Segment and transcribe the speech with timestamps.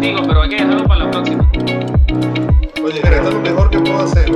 [0.00, 1.50] contigo, pero hay que dejarlo para la próxima.
[2.82, 4.24] Oye, esto es lo mejor que puedo hacer.
[4.24, 4.32] Te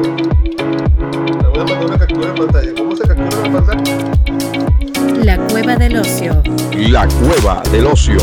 [1.46, 2.74] voy a mandar una captura de pantalla.
[2.76, 3.82] ¿Cómo se captura la pantalla?
[5.24, 6.42] La cueva del ocio.
[6.76, 8.18] La cueva del ocio.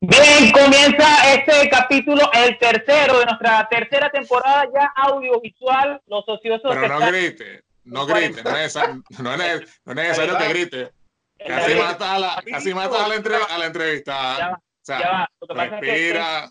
[0.00, 6.00] Bien, comienza este capítulo, el tercero de nuestra tercera temporada ya audiovisual.
[6.06, 6.74] Los ociosos.
[6.74, 8.76] Pero no grite, no grite, no es,
[9.18, 10.92] no es, no es necesario que grite.
[11.46, 14.38] Casi mata a la, casi mata a la, a la entrevista.
[14.38, 15.28] Ya va, o sea, ya va.
[15.40, 16.50] Lo que pasa es que respira.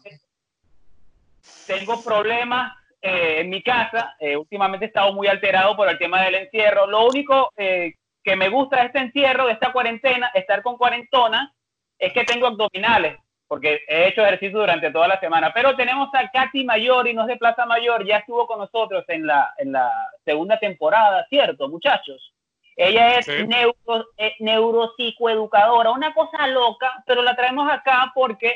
[1.67, 4.15] tengo problemas eh, en mi casa.
[4.19, 6.87] Eh, últimamente he estado muy alterado por el tema del encierro.
[6.87, 11.53] Lo único eh, que me gusta de este encierro, de esta cuarentena, estar con cuarentona,
[11.97, 13.17] es que tengo abdominales,
[13.51, 15.51] porque he hecho ejercicio durante toda la semana.
[15.53, 19.03] Pero tenemos a Katy Mayor y no es de Plaza Mayor, ya estuvo con nosotros
[19.09, 19.91] en la, en la
[20.23, 22.33] segunda temporada, ¿cierto, muchachos?
[22.77, 23.45] Ella es Sí.
[23.45, 28.55] neuro, eh, neuropsicoeducadora, una cosa loca, pero la traemos acá porque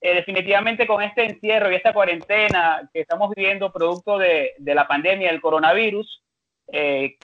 [0.00, 4.88] eh, definitivamente con este encierro y esta cuarentena que estamos viviendo producto de, de la
[4.88, 6.20] pandemia del coronavirus,
[6.72, 7.14] eh,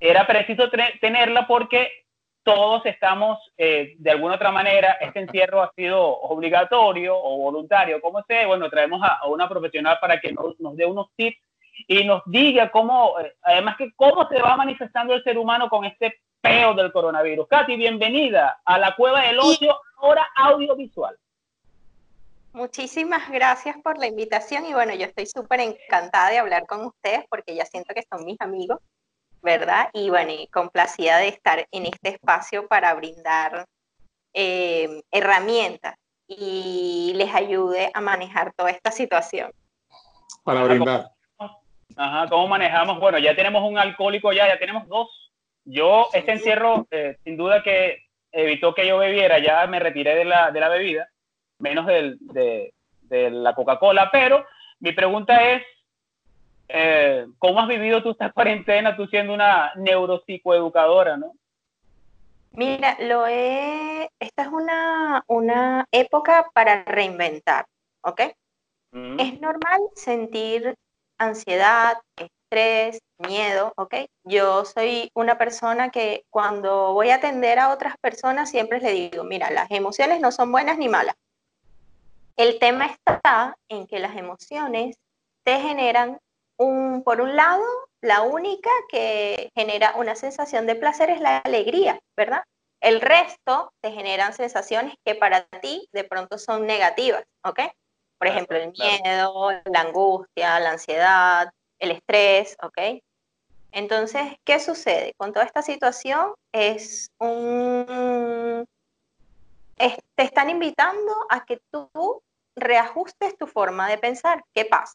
[0.00, 0.70] era preciso
[1.02, 2.05] tenerla porque
[2.46, 8.22] todos estamos, eh, de alguna otra manera, este encierro ha sido obligatorio o voluntario, como
[8.22, 11.36] sea, bueno, traemos a, a una profesional para que nos, nos dé unos tips
[11.88, 15.84] y nos diga cómo, eh, además que cómo se va manifestando el ser humano con
[15.84, 17.48] este peo del coronavirus.
[17.48, 21.16] Katy, bienvenida a la Cueva del Ocio, ahora audiovisual.
[22.52, 27.24] Muchísimas gracias por la invitación y bueno, yo estoy súper encantada de hablar con ustedes
[27.28, 28.78] porque ya siento que son mis amigos,
[29.46, 29.88] ¿verdad?
[29.94, 33.64] Y bueno, y complacida de estar en este espacio para brindar
[34.34, 35.94] eh, herramientas
[36.26, 39.52] y les ayude a manejar toda esta situación.
[40.42, 41.10] Para brindar.
[41.96, 42.98] Ajá, ¿cómo manejamos?
[42.98, 45.08] Bueno, ya tenemos un alcohólico ya, ya tenemos dos.
[45.64, 50.24] Yo, este encierro, eh, sin duda que evitó que yo bebiera, ya me retiré de
[50.24, 51.08] la, de la bebida,
[51.60, 54.44] menos del, de, de la Coca-Cola, pero
[54.80, 55.62] mi pregunta es,
[56.68, 61.32] eh, ¿cómo has vivido tú esta cuarentena, tú siendo una neuropsicoeducadora, no?
[62.52, 67.66] Mira, lo he, esta es una, una época para reinventar,
[68.02, 68.22] ¿ok?
[68.92, 70.74] Mm, Es normal sentir
[71.18, 73.94] ansiedad, estrés, miedo, ¿ok?
[74.24, 79.24] Yo soy una persona que cuando voy a atender a otras personas siempre les digo,
[79.24, 81.16] mira, las emociones no son buenas ni malas.
[82.36, 84.96] El tema está en que las emociones
[85.42, 86.18] te generan
[86.58, 87.64] un, por un lado,
[88.00, 92.42] la única que genera una sensación de placer es la alegría, ¿verdad?
[92.80, 97.60] El resto te generan sensaciones que para ti de pronto son negativas, ¿ok?
[98.18, 103.00] Por ejemplo, el miedo, la angustia, la ansiedad, el estrés, ¿ok?
[103.72, 105.12] Entonces, ¿qué sucede?
[105.18, 108.64] Con toda esta situación es un...
[109.78, 111.90] es- te están invitando a que tú
[112.56, 114.42] reajustes tu forma de pensar.
[114.54, 114.94] ¿Qué pasa?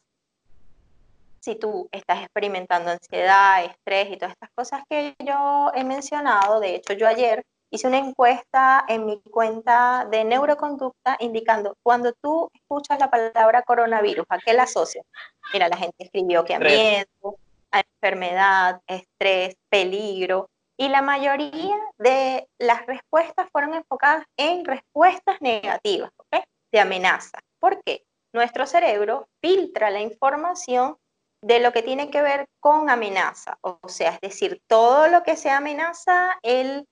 [1.42, 6.76] Si tú estás experimentando ansiedad, estrés y todas estas cosas que yo he mencionado, de
[6.76, 13.00] hecho yo ayer hice una encuesta en mi cuenta de neuroconducta indicando cuando tú escuchas
[13.00, 15.04] la palabra coronavirus, ¿a qué la asocias?
[15.52, 17.38] Mira, la gente escribió que a miedo,
[17.72, 26.12] a enfermedad, estrés, peligro, y la mayoría de las respuestas fueron enfocadas en respuestas negativas,
[26.16, 26.44] ¿ok?
[26.70, 27.38] De amenaza.
[27.58, 28.04] ¿Por qué?
[28.32, 30.96] Nuestro cerebro filtra la información
[31.42, 35.36] de lo que tiene que ver con amenaza, o sea, es decir, todo lo que
[35.36, 36.86] sea amenaza, él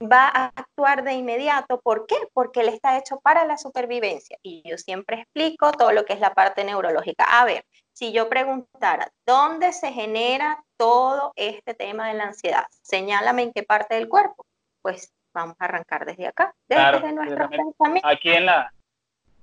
[0.00, 1.80] va a actuar de inmediato.
[1.80, 2.16] ¿Por qué?
[2.34, 4.36] Porque él está hecho para la supervivencia.
[4.42, 7.24] Y yo siempre explico todo lo que es la parte neurológica.
[7.40, 7.64] A ver,
[7.94, 12.66] si yo preguntara, ¿dónde se genera todo este tema de la ansiedad?
[12.82, 14.44] Señálame en qué parte del cuerpo.
[14.82, 18.12] Pues vamos a arrancar desde acá, desde Claro, nuestros desde- pensamientos.
[18.12, 18.72] Aquí en la,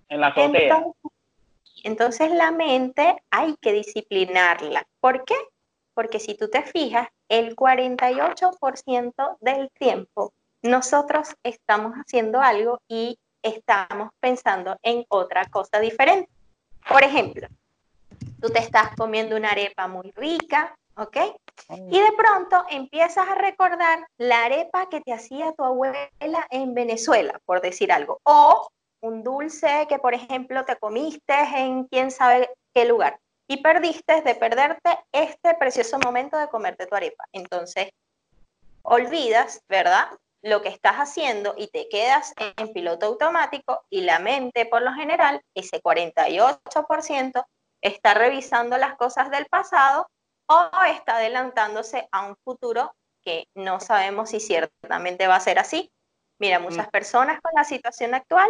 [0.10, 0.76] en la azotea.
[0.78, 0.94] Entonces,
[1.84, 4.86] entonces la mente hay que disciplinarla.
[5.00, 5.36] ¿Por qué?
[5.94, 10.34] Porque si tú te fijas, el 48% del tiempo
[10.64, 16.30] nosotros estamos haciendo algo y estamos pensando en otra cosa diferente.
[16.88, 17.48] Por ejemplo,
[18.42, 21.18] tú te estás comiendo una arepa muy rica, ¿ok?
[21.90, 27.40] Y de pronto empiezas a recordar la arepa que te hacía tu abuela en Venezuela,
[27.46, 28.70] por decir algo, o
[29.04, 34.36] un dulce que, por ejemplo, te comiste en quién sabe qué lugar y perdiste de
[34.36, 37.26] perderte este precioso momento de comerte tu arepa.
[37.34, 37.90] Entonces,
[38.82, 40.08] olvidas, ¿verdad?
[40.42, 44.94] Lo que estás haciendo y te quedas en piloto automático y la mente, por lo
[44.94, 47.46] general, ese 48%
[47.82, 50.08] está revisando las cosas del pasado
[50.48, 55.92] o está adelantándose a un futuro que no sabemos si ciertamente va a ser así.
[56.40, 56.92] Mira, muchas Mm.
[56.92, 58.50] personas con la situación actual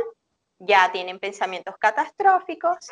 [0.60, 2.92] ya tienen pensamientos catastróficos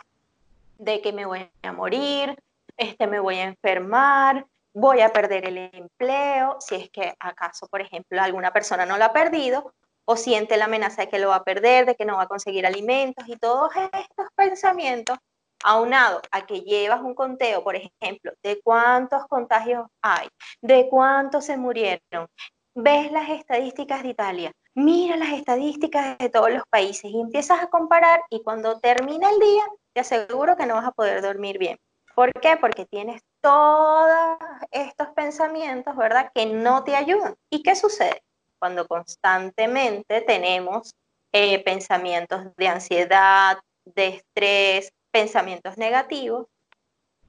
[0.78, 2.36] de que me voy a morir,
[2.78, 7.81] este, me voy a enfermar, voy a perder el empleo, si es que acaso, por
[7.81, 9.74] ejemplo, alguna persona no lo ha perdido
[10.06, 12.28] o siente la amenaza de que lo va a perder, de que no va a
[12.28, 15.18] conseguir alimentos y todos estos pensamientos
[15.63, 20.28] aunado a que llevas un conteo, por ejemplo, de cuántos contagios hay,
[20.62, 22.28] de cuántos se murieron,
[22.74, 27.68] ves las estadísticas de Italia, mira las estadísticas de todos los países y empiezas a
[27.68, 29.64] comparar y cuando termina el día,
[29.94, 31.78] te aseguro que no vas a poder dormir bien.
[32.16, 32.58] ¿Por qué?
[32.58, 34.38] Porque tienes todos
[34.72, 36.32] estos pensamientos, ¿verdad?
[36.34, 37.36] Que no te ayudan.
[37.50, 38.22] ¿Y qué sucede?
[38.60, 40.94] Cuando constantemente tenemos
[41.32, 46.48] eh, pensamientos de ansiedad, de estrés, pensamientos negativos.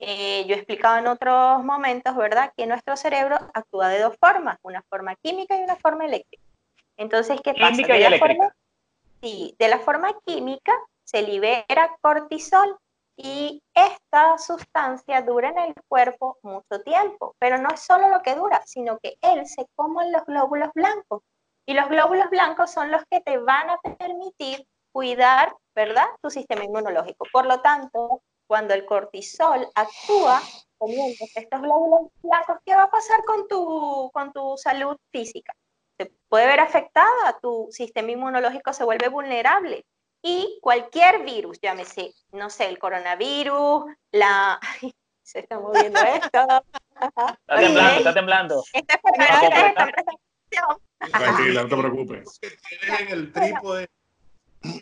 [0.01, 4.59] Eh, yo he explicado en otros momentos, ¿verdad?, que nuestro cerebro actúa de dos formas,
[4.63, 6.42] una forma química y una forma eléctrica.
[6.97, 7.71] Entonces, ¿qué pasa?
[7.73, 8.55] Química De la forma-
[9.21, 10.73] sí, de la forma química
[11.05, 12.77] se libera cortisol
[13.17, 18.35] y esta sustancia dura en el cuerpo mucho tiempo, pero no es solo lo que
[18.35, 21.23] dura, sino que él se come los glóbulos blancos
[21.67, 26.07] y los glóbulos blancos son los que te van a permitir cuidar, ¿verdad?
[26.23, 27.27] Tu sistema inmunológico.
[27.33, 30.41] Por lo tanto, cuando el cortisol actúa
[30.79, 35.55] comiéndose estos glóbulos blancos, ¿qué va a pasar con tu, con tu salud física?
[35.99, 39.85] Se puede ver afectada, tu sistema inmunológico se vuelve vulnerable
[40.23, 44.59] y cualquier virus, llámese, no sé, el coronavirus, la...
[44.83, 46.65] Ay, se está moviendo esto.
[47.01, 48.65] Está temblando, está temblando.
[48.73, 52.39] Esta enfermedad está en Tranquila, no te preocupes.
[52.39, 53.89] Que tienes en el trípode.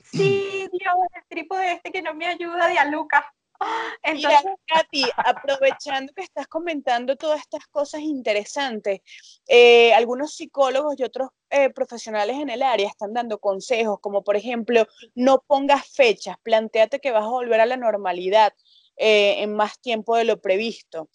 [0.04, 3.24] Sí, Dios, el trípode este que no me ayuda de a Lucas.
[3.60, 9.00] Mira, Entonces, Katy, aprovechando que estás comentando todas estas cosas interesantes,
[9.46, 14.36] eh, algunos psicólogos y otros eh, profesionales en el área están dando consejos, como por
[14.36, 18.54] ejemplo, no pongas fechas, planteate que vas a volver a la normalidad
[18.96, 21.10] eh, en más tiempo de lo previsto.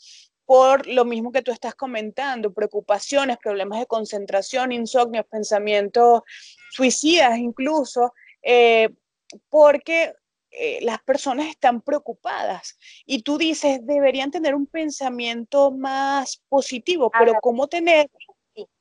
[0.46, 6.22] Por lo mismo que tú estás comentando, preocupaciones, problemas de concentración, insomnios, pensamientos
[6.70, 8.14] suicidas incluso,
[8.44, 8.90] eh,
[9.50, 10.14] porque
[10.57, 17.36] eh, las personas están preocupadas y tú dices, deberían tener un pensamiento más positivo, pero
[17.42, 18.10] ¿cómo tener,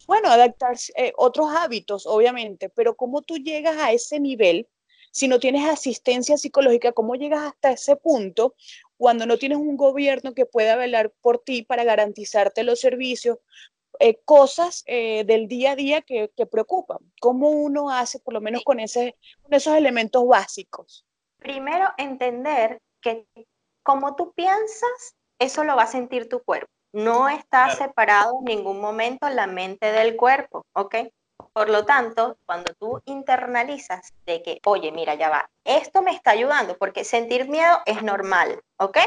[0.07, 4.69] bueno, adaptarse, eh, otros hábitos, obviamente, pero ¿cómo tú llegas a ese nivel
[5.13, 6.93] si no tienes asistencia psicológica?
[6.93, 8.55] ¿Cómo llegas hasta ese punto
[8.97, 13.39] cuando no tienes un gobierno que pueda velar por ti para garantizarte los servicios?
[14.01, 16.99] eh, cosas eh, del día a día que, que preocupan.
[17.21, 18.65] ¿Cómo uno hace, por lo menos Sí.
[18.65, 21.07] con, ese, con esos elementos básicos?
[21.45, 23.27] Primero entender que
[23.85, 26.67] como tú piensas, eso lo va a sentir tu cuerpo.
[26.95, 27.77] No está Claro.
[27.77, 30.95] separado en ningún momento la mente del cuerpo, ¿ok?
[31.53, 36.31] Por lo tanto, cuando tú internalizas de que, oye, mira, ya va, esto me está
[36.31, 38.99] ayudando, porque sentir miedo es normal, ¿ok?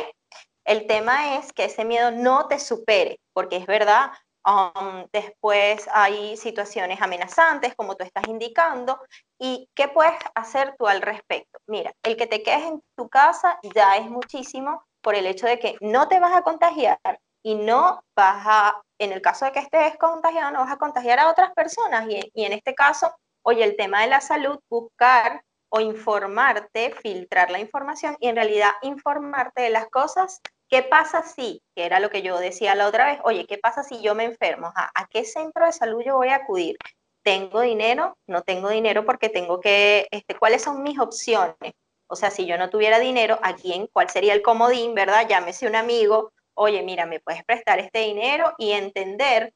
[0.66, 4.12] El tema es que ese miedo no te supere, porque es verdad,
[4.48, 9.00] um, después hay situaciones amenazantes, como tú estás indicando,
[9.40, 11.60] ¿Y qué puedes hacer tú al respecto?
[11.68, 15.60] Mira, el que te quedes en tu casa ya es muchísimo por el hecho de
[15.60, 17.00] que no te vas a contagiar
[17.44, 21.20] y no vas a, en el caso de que estés contagiado, no vas a contagiar
[21.20, 22.08] a otras personas.
[22.10, 27.52] Y, y en este caso, oye, el tema de la salud, buscar o informarte, filtrar
[27.52, 30.42] la información y en realidad informarte de las cosas.
[30.70, 33.84] ¿Qué pasa si, que era lo que yo decía la otra vez, oye, ¿qué pasa
[33.84, 34.74] si yo me enfermo?
[34.76, 36.78] ¿A, qué centro de salud yo voy a acudir?
[37.24, 38.18] ¿Tengo dinero?
[38.28, 41.74] No tengo dinero porque tengo que, este, ¿cuáles son mis opciones?
[42.08, 43.88] O sea, si yo no tuviera dinero, ¿a quién?
[43.88, 45.28] ¿Cuál sería el comodín, verdad?
[45.28, 48.54] Llámese un amigo, oye, mira, ¿me puedes prestar este dinero?
[48.58, 49.54] Y entender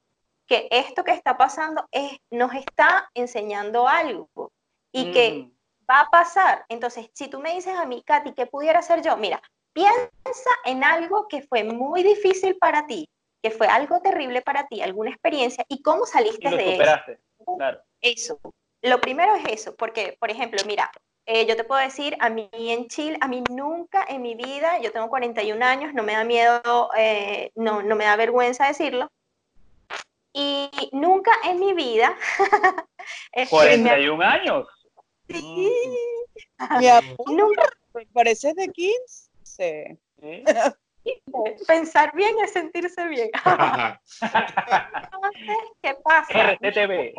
[0.48, 4.52] que esto que está pasando es, nos está enseñando algo
[4.92, 5.52] y que Mm.
[5.90, 6.66] va a pasar.
[6.70, 9.16] Entonces, si tú me dices a mí, Katy, ¿qué pudiera hacer yo?
[9.18, 9.42] Mira,
[9.74, 13.10] piensa en algo que fue muy difícil para ti,
[13.42, 16.72] que fue algo terrible para ti, alguna experiencia, y cómo Y saliste lo de eso.
[16.74, 17.20] superaste.
[17.58, 17.82] Claro.
[18.02, 18.40] Eso.
[18.84, 20.92] Lo primero es eso, porque, por ejemplo, mira,
[21.28, 24.80] eh, yo te puedo decir, a mí en Chile, a mí nunca en mi vida,
[24.80, 29.08] yo tengo 41 años, no me da miedo, eh, no, no me da vergüenza decirlo,
[30.34, 32.18] y nunca en mi vida,
[33.34, 34.68] este, me- 41 años.
[35.28, 35.72] sí,
[36.80, 37.64] Mi amor, nunca
[37.94, 39.31] me pareces de 15.
[39.52, 39.84] Sí.
[41.68, 43.30] pensar bien es sentirse bien.
[44.22, 46.54] Entonces, ¿qué pasa?
[46.54, 47.14] RTTV.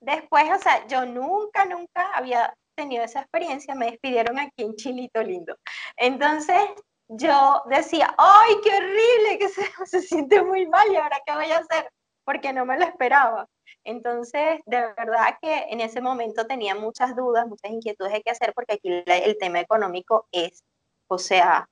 [0.00, 5.22] Después, o sea, yo nunca, nunca había tenido esa experiencia, me despidieron aquí en Chilito
[5.22, 5.56] Lindo.
[5.96, 6.60] Entonces,
[7.08, 9.38] yo decía, ¡ay, qué horrible!
[9.38, 11.90] Que se, se siente muy mal, ¿y ahora qué voy a hacer?
[12.26, 13.48] porque no me lo esperaba.
[13.84, 18.52] Entonces, de verdad que en ese momento tenía muchas dudas, muchas inquietudes de qué hacer,
[18.52, 20.64] porque aquí el tema económico es,
[21.08, 21.68] o sea,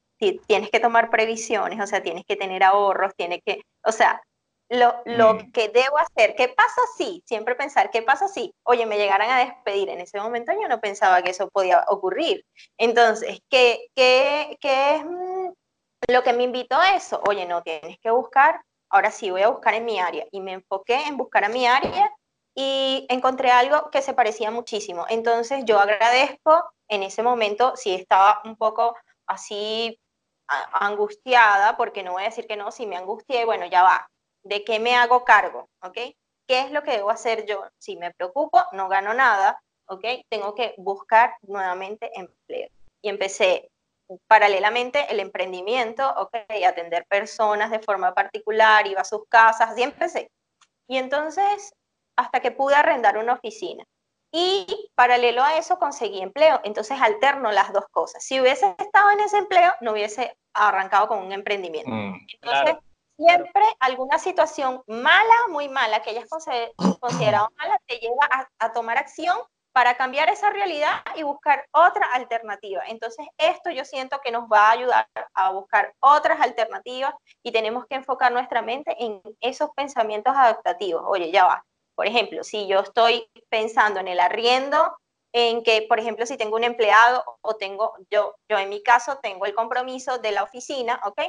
[0.46, 4.22] tienes que tomar previsiones, o sea, tienes que tener ahorros, tienes que, o sea,
[4.70, 5.52] lo, lo mm.
[5.52, 7.22] que debo hacer, ¿qué pasa si?
[7.26, 8.54] Siempre pensar, ¿qué pasa si?
[8.64, 9.90] Oye, me llegaran a despedir.
[9.90, 12.44] En ese momento yo no pensaba que eso podía ocurrir.
[12.78, 15.48] Entonces, ¿qué, qué, qué es mm,
[16.08, 17.20] lo que me invitó a eso?
[17.28, 18.60] Oye, no, tienes que buscar,
[18.90, 20.26] ahora sí voy a buscar en mi área.
[20.30, 22.10] Y me enfoqué en buscar a mi área
[22.54, 25.04] y encontré algo que se parecía muchísimo.
[25.08, 29.98] Entonces, yo agradezco en ese momento, si estaba un poco así
[30.72, 34.08] angustiada, porque no voy a decir que no, si me angustié, bueno, ya va,
[34.42, 35.68] ¿de qué me hago cargo?
[35.82, 35.98] ¿Ok?
[36.46, 37.64] ¿Qué es lo que debo hacer yo?
[37.78, 40.04] Si me preocupo, no gano nada, ¿ok?
[40.28, 42.68] Tengo que buscar nuevamente empleo.
[43.02, 43.70] Y empecé
[44.26, 46.36] paralelamente el emprendimiento, ¿ok?
[46.66, 50.30] Atender personas de forma particular, iba a sus casas, y empecé.
[50.86, 51.72] Y entonces,
[52.16, 53.84] hasta que pude arrendar una oficina.
[54.36, 56.60] Y paralelo a eso conseguí empleo.
[56.64, 58.24] Entonces alterno las dos cosas.
[58.24, 61.92] Si hubiese estado en ese empleo, no hubiese arrancado con un emprendimiento.
[61.92, 62.76] Mm, entonces,
[63.16, 66.28] siempre alguna situación mala, muy mala, que hayas
[66.98, 69.38] considerado mala, te lleva a, tomar acción
[69.72, 72.82] para cambiar esa realidad y buscar otra alternativa.
[72.88, 77.14] Entonces, esto yo siento que nos va a ayudar a buscar otras alternativas
[77.44, 81.04] y tenemos que enfocar nuestra mente en esos pensamientos adaptativos.
[81.06, 81.64] Oye, ya va.
[81.94, 84.96] Por ejemplo, si yo estoy pensando en el arriendo,
[85.32, 89.18] en que, por ejemplo, si tengo un empleado o tengo, yo, yo en mi caso
[89.20, 91.22] tengo el compromiso de la oficina, ¿ok?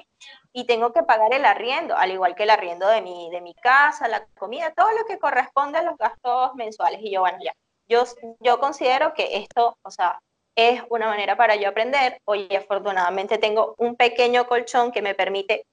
[0.53, 3.55] Y tengo que pagar el arriendo, al igual que el arriendo de mi, de mi
[3.55, 6.99] casa, la comida, todo lo que corresponde a los gastos mensuales.
[7.01, 7.53] Y yo, bueno, ya,
[7.87, 8.03] yo,
[8.39, 10.19] yo considero que esto, o sea,
[10.55, 12.19] es una manera para yo aprender.
[12.25, 15.65] Oye, afortunadamente tengo un pequeño colchón que me permite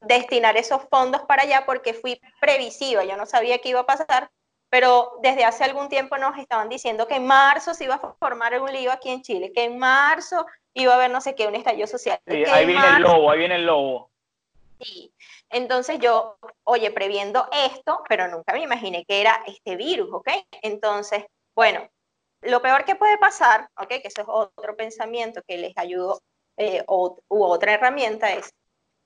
[0.00, 4.30] destinar esos fondos para allá porque fui previsiva, yo no sabía qué iba a pasar,
[4.70, 8.60] pero desde hace algún tiempo nos estaban diciendo que en marzo se iba a formar
[8.60, 11.54] un lío aquí en Chile, que en marzo iba a haber no sé qué, un
[11.54, 12.18] estallido social.
[12.26, 14.10] Sí, ahí viene el lobo, ahí viene el lobo.
[14.80, 15.12] Sí,
[15.48, 20.28] entonces yo, oye, previendo esto, pero nunca me imaginé que era este virus, ¿ok?
[20.62, 21.88] Entonces, bueno,
[22.42, 23.88] lo peor que puede pasar, ¿ok?
[23.88, 26.20] Que eso es otro pensamiento que les ayudo,
[26.58, 28.52] eh, u otra herramienta es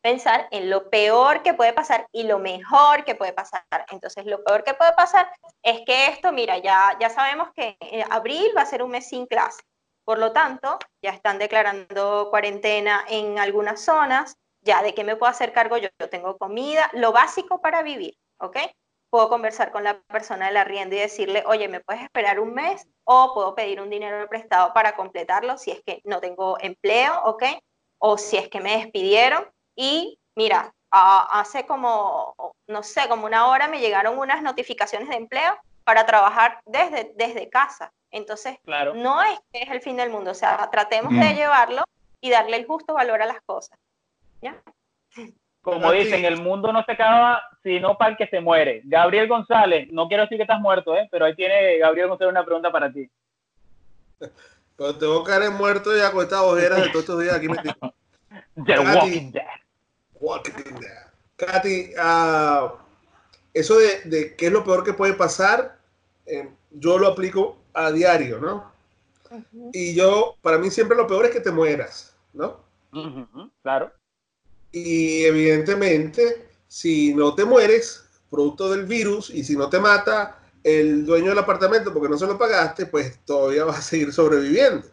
[0.02, 3.62] pensar en lo peor que puede pasar y lo mejor que puede pasar.
[3.90, 5.30] Entonces, lo peor que puede pasar
[5.62, 7.76] es que esto, mira, ya, ya sabemos que
[8.10, 9.62] abril va a ser un mes sin clase.
[10.04, 14.36] Por lo tanto, ya están declarando cuarentena en algunas zonas.
[14.62, 15.88] Ya de qué me puedo hacer cargo yo.
[15.98, 18.58] Yo tengo comida, lo básico para vivir, ¿ok?
[19.10, 22.54] Puedo conversar con la persona de la rienda y decirle, oye, ¿me puedes esperar un
[22.54, 22.86] mes?
[23.04, 27.44] O puedo pedir un dinero prestado para completarlo si es que no tengo empleo, ¿ok?
[27.98, 29.46] O si es que me despidieron
[29.80, 32.34] y mira, hace como,
[32.68, 37.48] no sé, como una hora me llegaron unas notificaciones de empleo para trabajar desde, desde
[37.48, 37.90] casa.
[38.10, 38.92] Entonces, claro.
[38.94, 41.34] no es que es el fin del mundo, o sea, tratemos de mm.
[41.34, 41.84] llevarlo
[42.20, 43.78] y darle el justo valor a las cosas.
[44.42, 44.60] ¿Ya?
[45.62, 48.82] Como dicen, el mundo no se acaba sino para el que se muere.
[48.84, 51.08] Gabriel González, no quiero decir que estás muerto, ¿eh?
[51.10, 53.08] pero ahí tiene Gabriel González una pregunta para ti.
[54.76, 57.74] Pero tengo que haber muerto ya con estas ojeras de todos estos días aquí metido.
[58.66, 59.59] The Walking Dead.
[61.36, 62.70] Katy, uh,
[63.54, 65.78] eso de, de, qué es lo peor que puede pasar,
[66.26, 68.70] eh, yo lo aplico a diario, ¿no?
[69.72, 72.60] Y yo, para mí siempre lo peor es que te mueras, ¿no?
[73.62, 73.92] Claro.
[74.72, 81.06] Y evidentemente, si no te mueres, producto del virus, y si no te mata el
[81.06, 84.86] dueño del apartamento porque no se lo pagaste, pues todavía vas a seguir sobreviviendo.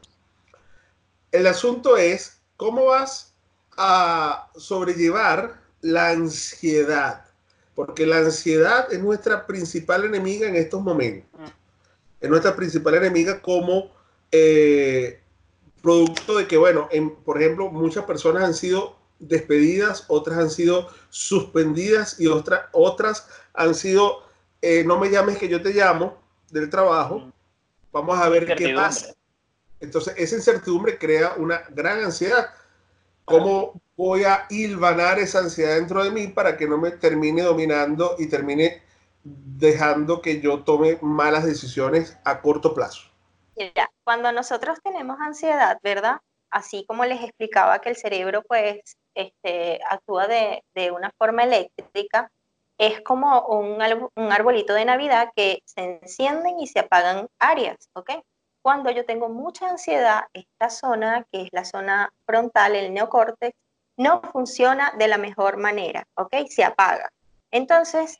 [1.31, 3.26] El asunto es, ¿cómo vas
[3.77, 7.25] a sobrellevar la ansiedad,
[7.75, 11.29] porque la ansiedad es nuestra principal enemiga en estos momentos.
[12.19, 13.91] Es nuestra principal enemiga como
[14.31, 15.21] eh,
[15.81, 16.89] producto de que, bueno,
[17.23, 23.75] por ejemplo, muchas personas han sido despedidas, otras han sido suspendidas y otras, otras han
[23.75, 24.23] sido,
[24.61, 26.19] eh, no me llames que yo te llamo,
[26.49, 27.31] del trabajo.
[27.91, 29.13] Vamos a ver qué pasa.
[29.79, 32.49] Entonces, esa incertidumbre crea una gran ansiedad
[33.27, 38.15] ¿Cómo voy a hilvanar esa ansiedad dentro de mí para que no me termine dominando
[38.17, 38.81] y termine
[39.21, 43.09] dejando que yo tome malas decisiones a corto plazo?
[43.57, 46.21] Mira, cuando nosotros tenemos ansiedad, ¿verdad?
[46.49, 48.79] Así como les explicaba que el cerebro pues
[49.13, 52.31] este, actúa de, de una forma eléctrica,
[52.77, 53.77] es como un,
[54.15, 58.11] un arbolito de Navidad que se encienden y se apagan áreas, ¿ok?
[58.67, 63.55] Cuando yo tengo mucha ansiedad, esta zona, que es la zona frontal, el neocórtex,
[63.95, 66.35] no funciona de la mejor manera, ¿ok?
[66.49, 67.09] Se apaga.
[67.49, 68.19] Entonces,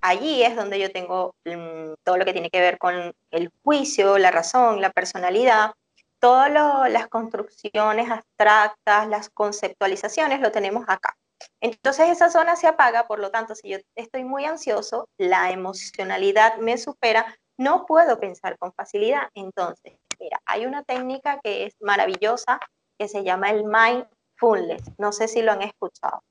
[0.00, 4.16] allí es donde yo tengo mm, todo lo que tiene que ver con el juicio,
[4.16, 5.72] la razón, la personalidad,
[6.20, 6.52] todas
[6.88, 11.16] las construcciones abstractas, las conceptualizaciones, lo tenemos acá.
[11.60, 16.58] Entonces esa zona se apaga, por lo tanto, si yo estoy muy ansioso, la emocionalidad
[16.58, 19.28] me supera, no puedo pensar con facilidad.
[19.34, 22.58] Entonces, mira, hay una técnica que es maravillosa
[22.98, 24.82] que se llama el mindfulness.
[24.96, 26.22] No sé si lo han escuchado.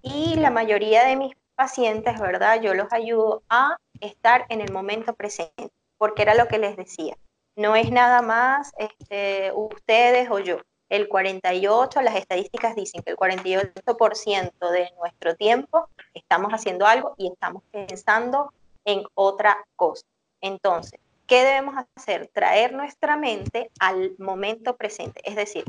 [0.00, 2.62] Y la mayoría de mis pacientes, ¿verdad?
[2.62, 5.68] Yo los ayudo a estar en el momento presente,
[5.98, 7.18] porque era lo que les decía.
[7.54, 10.56] No es nada más este, ustedes o yo.
[10.88, 17.30] El 48, las estadísticas dicen que el 48% de nuestro tiempo estamos haciendo algo y
[17.30, 18.54] estamos pensando
[18.86, 20.06] en otra cosa.
[20.40, 22.28] Entonces, ¿qué debemos hacer?
[22.32, 25.20] Traer nuestra mente al momento presente.
[25.24, 25.64] Es decir,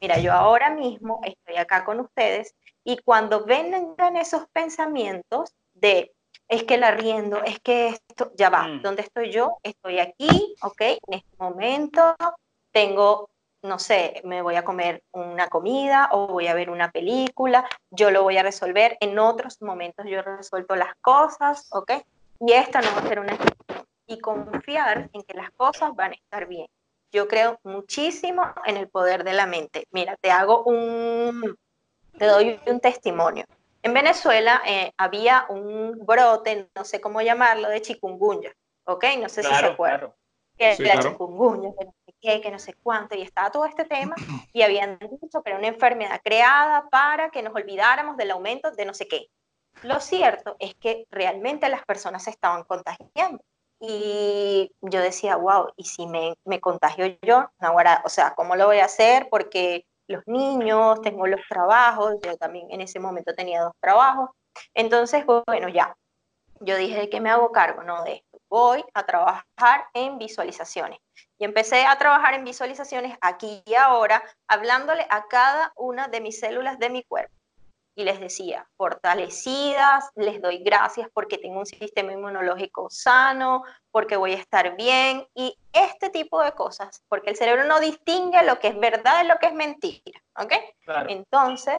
[0.00, 6.12] mira, yo ahora mismo estoy acá con ustedes y cuando vengan esos pensamientos de
[6.48, 8.82] es que la riendo, es que esto, ya va, mm.
[8.82, 9.56] ¿dónde estoy yo?
[9.62, 10.80] Estoy aquí, ¿ok?
[10.80, 12.14] En este momento
[12.72, 13.30] tengo,
[13.62, 18.10] no sé, me voy a comer una comida o voy a ver una película, yo
[18.10, 21.92] lo voy a resolver, en otros momentos yo resuelto las cosas, ¿ok?
[22.40, 23.38] Y esta no va a ser una
[24.12, 26.66] y confiar en que las cosas van a estar bien.
[27.10, 29.86] Yo creo muchísimo en el poder de la mente.
[29.90, 31.56] Mira, te hago un,
[32.18, 33.44] te doy un testimonio.
[33.82, 38.52] En Venezuela eh, había un brote, no sé cómo llamarlo, de chikungunya,
[38.84, 39.04] ¿ok?
[39.20, 40.12] No sé si se acuerdan.
[40.56, 43.84] Que la chikungunya, que no sé qué, que no sé cuánto, y estaba todo este
[43.84, 44.14] tema,
[44.52, 48.84] y habían dicho que era una enfermedad creada para que nos olvidáramos del aumento de
[48.84, 49.26] no sé qué.
[49.82, 53.42] Lo cierto es que realmente las personas se estaban contagiando.
[53.84, 57.50] Y yo decía, wow, ¿y si me, me contagio yo?
[58.04, 59.28] o sea, ¿cómo lo voy a hacer?
[59.28, 64.30] Porque los niños, tengo los trabajos, yo también en ese momento tenía dos trabajos.
[64.72, 65.96] Entonces, bueno, ya,
[66.60, 67.82] yo dije, ¿de qué me hago cargo?
[67.82, 68.38] No, de esto.
[68.48, 71.00] Voy a trabajar en visualizaciones.
[71.38, 76.38] Y empecé a trabajar en visualizaciones aquí y ahora, hablándole a cada una de mis
[76.38, 77.34] células de mi cuerpo
[77.94, 84.32] y les decía, fortalecidas, les doy gracias porque tengo un sistema inmunológico sano, porque voy
[84.32, 88.68] a estar bien y este tipo de cosas, porque el cerebro no distingue lo que
[88.68, 90.52] es verdad de lo que es mentira, ¿ok?
[91.08, 91.76] Entonces,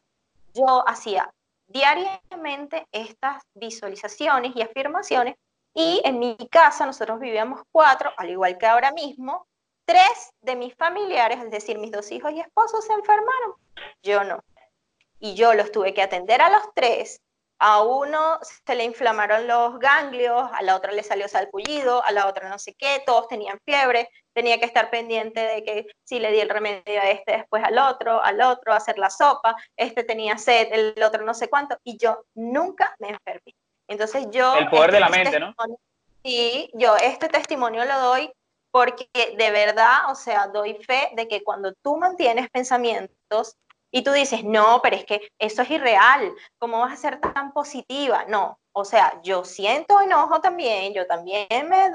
[0.54, 1.34] yo hacía
[1.67, 5.36] diariamente estas visualizaciones y afirmaciones
[5.73, 9.47] y en mi casa nosotros vivíamos cuatro, al igual que ahora mismo,
[9.86, 13.56] tres de mis familiares, es decir, mis dos hijos y esposos se enfermaron,
[14.04, 14.43] yo no
[15.24, 17.22] y yo los tuve que atender a los tres.
[17.58, 22.28] A uno se le inflamaron los ganglios, a la otra le salió salpullido, a la
[22.28, 26.34] otra no sé qué, todos tenían fiebre, tenía que estar pendiente de que si le
[26.34, 30.38] di el remedio a este después al otro, al otro, hacer la sopa, este tenía
[30.38, 33.56] sed, el otro no sé cuánto, y yo nunca me enfermé.
[33.88, 34.58] Entonces yo...
[34.58, 35.56] El poder de la mente, ¿no?
[36.26, 38.30] Sí, yo este testimonio lo doy
[38.74, 39.08] porque
[39.38, 43.56] de verdad, o sea, doy fe de que cuando tú mantienes pensamientos
[43.93, 47.53] y tú dices, no, pero es que eso es irreal, ¿cómo vas a ser tan
[47.53, 48.25] positiva?
[48.27, 51.47] No, o sea, yo siento enojo también, yo también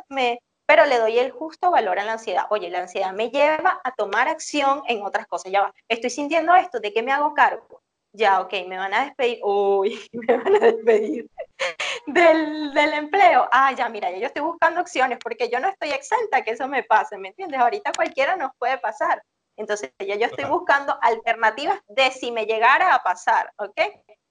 [0.09, 2.45] me, pero le doy el justo valor a la ansiedad.
[2.51, 5.51] Oye, la ansiedad me lleva a tomar acción en otras cosas.
[5.51, 7.83] Ya va, estoy sintiendo esto, ¿de qué me hago cargo?
[8.13, 9.41] Ya, ok, me van a despedir.
[9.45, 11.29] Uy, me van a despedir
[12.07, 13.49] del, del empleo.
[13.51, 16.85] Ah, ya, mira, yo estoy buscando opciones porque yo no estoy exenta que eso me
[16.85, 17.59] pase, ¿me entiendes?
[17.59, 19.21] Ahorita cualquiera nos puede pasar.
[19.59, 23.81] Entonces ya yo estoy buscando alternativas de si me llegara a pasar, ¿ok?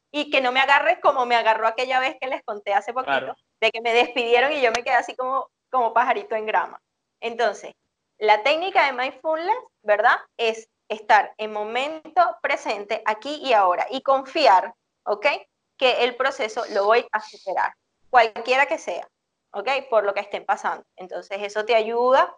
[0.10, 3.36] Y que no me agarre como me agarró aquella vez que les conté hace poquito,
[3.60, 6.80] de que me despidieron y yo me quedé así como, como pajarito en grama.
[7.20, 7.74] Entonces,
[8.18, 10.16] la técnica de mindfulness, ¿verdad?
[10.38, 15.28] Es estar en momento presente, aquí y ahora, y confiar, ¿ok?
[15.78, 17.74] Que el proceso lo voy a superar,
[18.10, 19.06] cualquiera que sea,
[19.52, 19.70] ¿ok?
[19.90, 20.86] Por lo que estén pasando.
[20.96, 22.34] Entonces, eso te ayuda,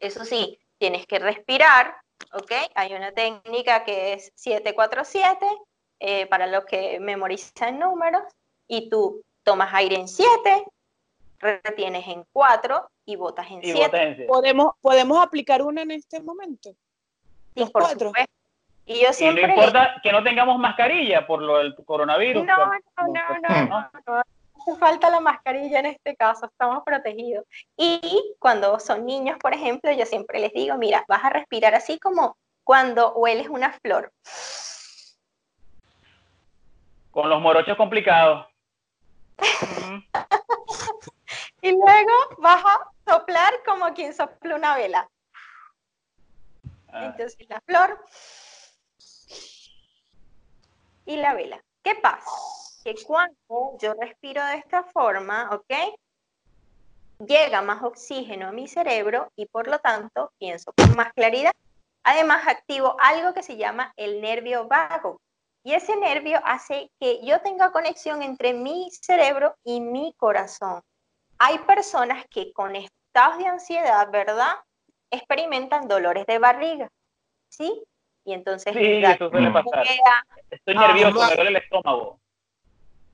[0.00, 1.96] eso sí, tienes que respirar,
[2.32, 2.52] ¿ok?
[2.74, 5.46] Hay una técnica que es 747
[6.00, 8.22] eh, para los que memorizan números
[8.68, 10.64] y tú tomas aire en 7,
[11.38, 14.26] retienes en 4 y botas en 7.
[14.28, 16.70] ¿Podemos, ¿Podemos aplicar una en este momento?
[17.54, 18.12] Los cuatro.
[18.86, 19.44] Y yo siempre...
[19.44, 22.44] Y no importa que no tengamos mascarilla por lo del coronavirus.
[22.44, 24.22] No, no, no, no, no
[24.60, 27.44] hace falta la mascarilla en este caso, estamos protegidos.
[27.76, 31.98] Y cuando son niños, por ejemplo, yo siempre les digo, mira, vas a respirar así
[31.98, 34.12] como cuando hueles una flor.
[37.10, 38.46] Con los morochos complicados.
[41.62, 45.10] y luego vas a soplar como quien sopla una vela.
[46.92, 47.06] Ah.
[47.06, 48.04] Entonces la flor
[51.06, 51.60] y la vela.
[51.82, 52.30] ¿Qué pasa?
[52.82, 55.72] Que cuando yo respiro de esta forma, ¿ok?
[57.26, 61.52] Llega más oxígeno a mi cerebro y por lo tanto pienso con más claridad.
[62.02, 65.20] Además, activo algo que se llama el nervio vago.
[65.62, 70.80] Y ese nervio hace que yo tenga conexión entre mi cerebro y mi corazón.
[71.38, 74.54] Hay personas que con estados de ansiedad, ¿verdad?
[75.10, 76.88] Experimentan dolores de barriga.
[77.50, 77.82] ¿Sí?
[78.24, 78.72] Y entonces...
[78.72, 79.84] Sí, eso suele pasar.
[80.50, 82.18] Estoy nervioso, me duele el estómago.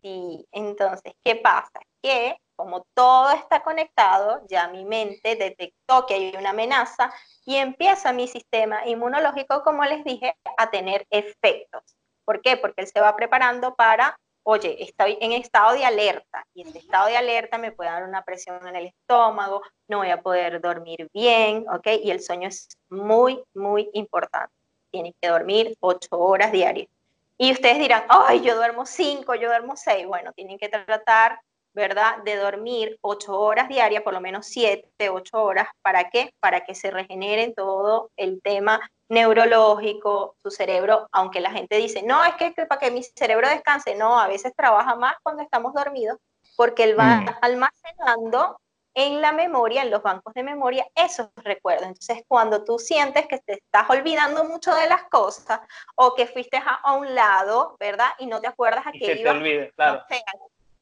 [0.06, 1.80] Sí, entonces, ¿qué pasa?
[2.00, 7.12] Que como todo está conectado, ya mi mente detectó que hay una amenaza
[7.44, 11.82] y empieza mi sistema inmunológico, como les dije, a tener efectos.
[12.24, 12.56] ¿Por qué?
[12.56, 17.08] Porque él se va preparando para, oye, estoy en estado de alerta y en estado
[17.08, 21.08] de alerta me puede dar una presión en el estómago, no voy a poder dormir
[21.12, 21.88] bien, ¿ok?
[22.04, 24.54] Y el sueño es muy, muy importante.
[24.92, 26.95] Tienen que dormir ocho horas diarias.
[27.38, 30.06] Y ustedes dirán, ay, yo duermo cinco, yo duermo seis.
[30.06, 31.40] Bueno, tienen que tratar,
[31.74, 35.68] ¿verdad?, de dormir ocho horas diarias, por lo menos siete, ocho horas.
[35.82, 36.30] ¿Para qué?
[36.40, 42.24] Para que se regeneren todo el tema neurológico, su cerebro, aunque la gente dice, no,
[42.24, 46.18] es que, para que mi cerebro descanse, no, a veces trabaja más cuando estamos dormidos,
[46.56, 47.28] porque él va mm.
[47.42, 48.58] almacenando
[48.96, 51.86] en la memoria, en los bancos de memoria, esos recuerdos.
[51.86, 55.60] Entonces, cuando tú sientes que te estás olvidando mucho de las cosas
[55.94, 58.08] o que fuiste a, un lado, ¿verdad?
[58.18, 59.32] Y no te acuerdas a qué iba.
[59.32, 60.02] Te olvide, claro.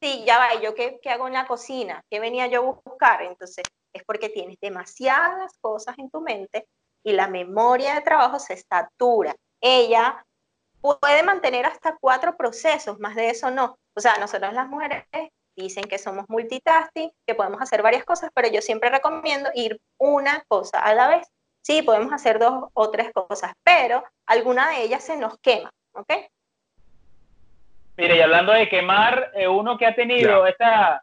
[0.01, 2.05] sí, ya va, ¿yo qué, qué hago en la cocina?
[2.09, 3.23] ¿Qué venía yo a buscar?
[3.23, 6.69] Entonces, es porque tienes demasiadas cosas en tu mente
[7.03, 9.35] y la memoria de trabajo se satura.
[9.61, 10.25] Ella
[10.81, 13.77] puede mantener hasta cuatro procesos, más de eso no.
[13.97, 15.05] O sea, nosotros las mujeres
[15.57, 20.43] dicen que somos multitasking, que podemos hacer varias cosas, pero yo siempre recomiendo ir una
[20.49, 21.27] cosa a la vez.
[21.63, 26.13] Sí, podemos hacer dos o tres cosas, pero alguna de ellas se nos quema, ¿ok?
[27.97, 31.03] Mire, y hablando de quemar, eh, uno que ha tenido esta,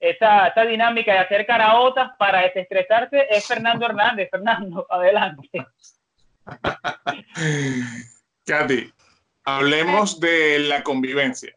[0.00, 4.28] esta, dinámica de hacer caraotas para desestresarse es Fernando Hernández.
[4.30, 5.48] Fernando, adelante.
[8.44, 8.92] Katy,
[9.44, 11.54] hablemos de la convivencia.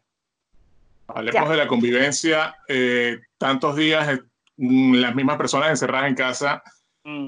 [1.08, 2.56] Hablemos de la convivencia.
[2.68, 4.20] Eh, tantos días
[4.58, 6.64] mm, las mismas personas encerradas en casa.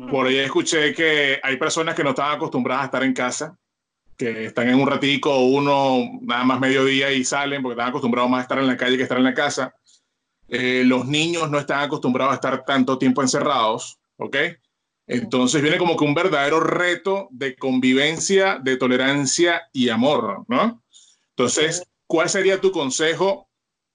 [0.10, 3.56] Por ahí escuché que hay personas que no están acostumbradas a estar en casa,
[4.18, 8.40] que están en un ratico, uno nada más mediodía y salen porque están acostumbrados más
[8.40, 9.76] a estar en la calle que estar en la casa.
[10.48, 14.38] Eh, los niños no están acostumbrados a estar tanto tiempo encerrados, ¿ok?
[15.06, 20.84] Entonces viene como que un verdadero reto de convivencia, de tolerancia y amor, ¿no?
[21.30, 23.47] Entonces, ¿cuál sería tu consejo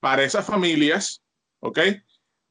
[0.03, 1.23] para esas familias,
[1.61, 1.79] ¿ok?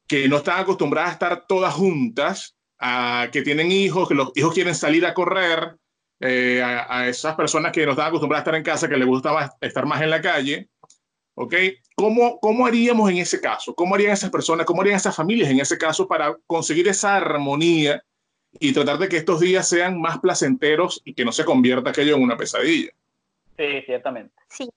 [0.07, 4.55] Que no están acostumbradas a estar todas juntas, a, que tienen hijos, que los hijos
[4.55, 5.77] quieren salir a correr,
[6.19, 9.55] eh, a, esas personas que no están acostumbradas a estar en casa, que les gusta
[9.61, 10.67] estar más en la calle,
[11.35, 11.53] ¿ok?
[11.93, 13.75] ¿Cómo, ¿Cómo haríamos en ese caso?
[13.75, 18.03] ¿Cómo harían esas personas, cómo harían esas familias en ese caso para conseguir esa armonía
[18.53, 22.15] y tratar de que estos días sean más placenteros y que no se convierta aquello
[22.15, 22.89] en una pesadilla?
[23.55, 24.33] Sí, ciertamente.
[24.49, 24.67] Sí,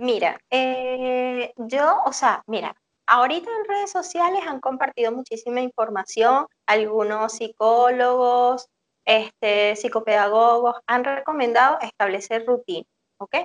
[0.00, 7.32] Mira, eh, yo, o sea, mira, ahorita en redes sociales han compartido muchísima información, algunos
[7.32, 8.68] psicólogos,
[9.04, 12.86] este, psicopedagogos han recomendado establecer rutinas,
[13.18, 13.36] ¿ok?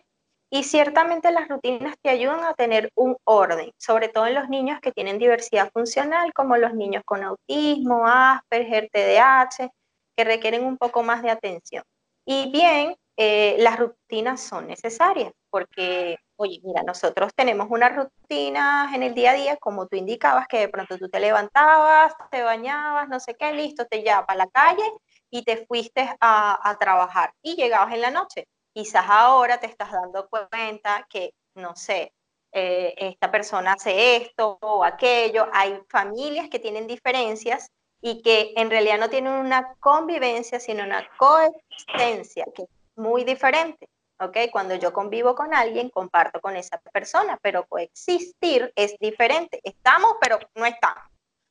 [0.52, 4.80] Y ciertamente las rutinas te ayudan a tener un orden, sobre todo en los niños
[4.80, 9.72] que tienen diversidad funcional, como los niños con autismo, Asperger, TDAH,
[10.16, 11.84] que requieren un poco más de atención.
[12.28, 19.04] Y bien, eh, las rutinas son necesarias porque oye, mira, nosotros tenemos unas rutinas en
[19.04, 23.08] el día a día, como tú indicabas, que de pronto tú te levantabas, te bañabas,
[23.10, 24.84] no sé qué, listo, te llevas a la calle
[25.30, 28.48] y te fuiste a, trabajar y llegabas en la noche.
[28.74, 32.14] Quizás ahora te estás dando cuenta que, no sé,
[32.52, 35.48] eh, esta persona hace esto o aquello.
[35.54, 41.08] Hay familias que tienen diferencias y que en realidad no tienen una convivencia, sino una
[41.18, 43.88] coexistencia, que es muy diferente.
[44.26, 44.38] ¿Ok?
[44.52, 49.60] Cuando yo convivo con alguien, comparto con esa persona, pero coexistir es diferente.
[49.64, 51.04] Estamos, pero no estamos,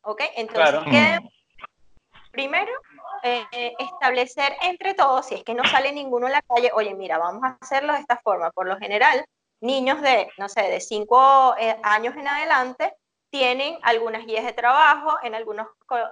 [0.02, 0.22] ¿ok?
[0.36, 1.20] Entonces,
[2.30, 2.72] primero,
[3.22, 7.18] eh, establecer entre todos, si es que no sale ninguno en la calle, oye, mira,
[7.18, 8.50] vamos a hacerlo de esta forma.
[8.50, 9.24] Por lo general,
[9.60, 12.94] niños de, no sé, de cinco eh, años en adelante,
[13.32, 15.66] tienen algunas guías de trabajo, en algunos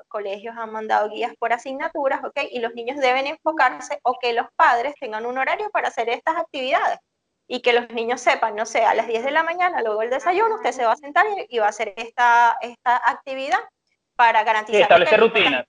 [0.09, 2.40] colegios han mandado guías por asignaturas, ¿ok?
[2.50, 6.38] Y los niños deben enfocarse o que los padres tengan un horario para hacer estas
[6.38, 6.98] actividades
[7.46, 10.09] y que los niños sepan, no sé, a las 10 de la mañana, luego el
[10.09, 13.61] desayuno, usted se va a sentar y, va a hacer esta, esta actividad
[14.16, 14.78] para garantizar...
[14.78, 15.66] Sí, establecer rutinas.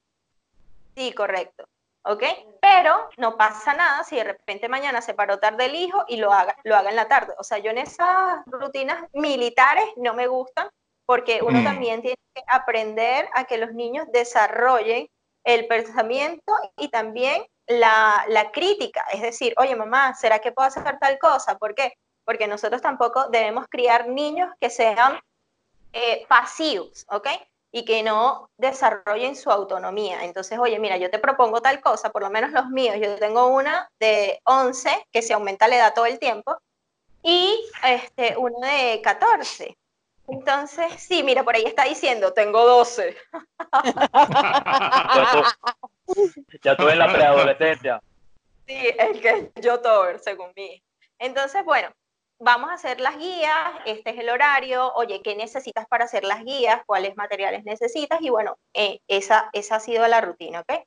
[0.95, 1.65] Sí, correcto.
[2.03, 2.23] ¿ok?
[2.61, 6.31] Pero no pasa nada si de repente mañana se paró tarde el hijo y lo
[6.31, 7.33] haga, lo haga en la tarde.
[7.37, 10.69] O sea, yo en esas rutinas militares no me gustan
[11.05, 11.63] porque uno Mm.
[11.63, 15.07] también tiene que aprender a que los niños desarrollen
[15.43, 19.03] el pensamiento y también la, la crítica.
[19.11, 21.57] Es decir, oye mamá, ¿será que puedo hacer tal cosa?
[21.57, 21.93] ¿Por qué?
[22.25, 25.19] Porque nosotros tampoco debemos criar niños que sean
[25.93, 27.27] eh, pasivos, ¿ok?
[27.73, 30.23] Y que no desarrollen su autonomía.
[30.23, 33.47] Entonces, oye, mira, yo te propongo tal cosa, por lo menos los míos, yo tengo
[33.47, 36.57] una de 11 que se aumenta la edad todo el tiempo
[37.23, 39.77] y este, uno de 14.
[40.31, 43.17] Entonces, sí, mira, por ahí está diciendo, tengo 12.
[46.61, 48.01] Ya en la preadolescencia.
[48.67, 50.83] Sí, el que yo tover, según mí.
[51.19, 51.89] Entonces, bueno,
[52.37, 56.43] vamos a hacer las guías, este es el horario, oye, ¿qué necesitas para hacer las
[56.43, 56.81] guías?
[56.85, 58.21] ¿Cuáles materiales necesitas?
[58.21, 60.83] Y bueno, eh, esa, esa ha sido la rutina, ¿ok?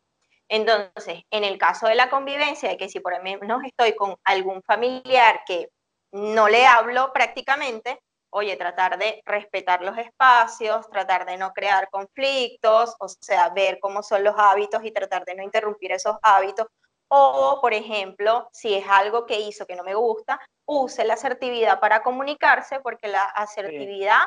[0.49, 4.63] Entonces, en el caso de la convivencia, de que si por menos estoy con algún
[4.63, 5.71] familiar que
[6.13, 7.99] no le hablo prácticamente,
[8.35, 14.03] oye, tratar de respetar los espacios, tratar de no crear conflictos, o sea, ver cómo
[14.03, 16.67] son los hábitos y tratar de no interrumpir esos hábitos.
[17.07, 21.79] O, por ejemplo, si es algo que hizo que no me gusta, use la asertividad
[21.79, 24.23] para comunicarse, porque la asertividad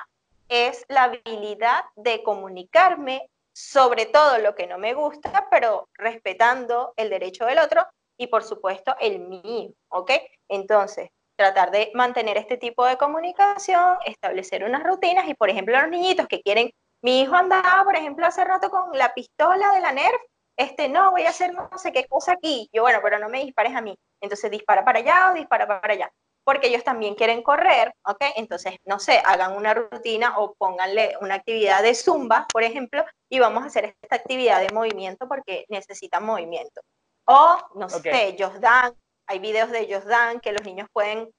[0.47, 7.09] es la habilidad de comunicarme sobre todo lo que no me gusta, pero respetando el
[7.09, 10.11] derecho del otro y, por supuesto, el mío, ¿ok?
[10.47, 15.89] Entonces, tratar de mantener este tipo de comunicación, establecer unas rutinas y, por ejemplo, los
[15.89, 16.71] niñitos que quieren,
[17.03, 20.21] mi hijo andaba, por ejemplo, hace rato con la pistola de la NERF,
[20.57, 23.43] este, no, voy a hacer no sé qué cosa aquí, yo, bueno, pero no me
[23.43, 26.11] dispares a mí, entonces dispara para allá o dispara para allá,
[26.43, 28.23] porque ellos también quieren correr, ¿ok?
[28.35, 33.37] Entonces, no sé, hagan una rutina o pónganle una actividad de zumba, por ejemplo, y
[33.37, 36.81] vamos a hacer esta actividad de movimiento porque necesitan movimiento.
[37.27, 38.97] O, no sé, Just Dance,
[39.27, 41.29] hay videos de Just Dance que los niños pueden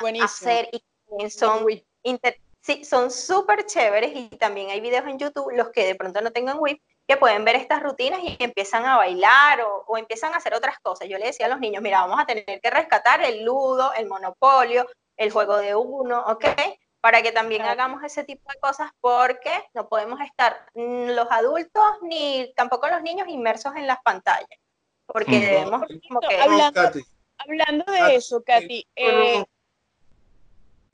[0.00, 0.26] Buenísimo.
[0.26, 1.66] hacer y también son
[2.02, 6.20] inter- sí, son súper chéveres y también hay videos en YouTube, los que de pronto
[6.20, 10.32] no tengan Wii, que pueden ver estas rutinas y empiezan a bailar o, o empiezan
[10.32, 11.08] a hacer otras cosas.
[11.08, 14.06] Yo le decía a los niños, mira, vamos a tener que rescatar el ludo, el
[14.06, 16.44] monopolio, el juego de uno, ¿ok?
[17.00, 17.72] Para que también Claro.
[17.82, 23.28] hagamos ese tipo de cosas porque no podemos estar los adultos ni tampoco los niños
[23.28, 24.48] inmersos en las pantallas.
[25.06, 25.40] Porque Mm.
[25.42, 26.36] debemos como que...
[26.40, 26.90] Hablando-
[27.38, 29.44] Hablando de Katy, eso, Katy, eh,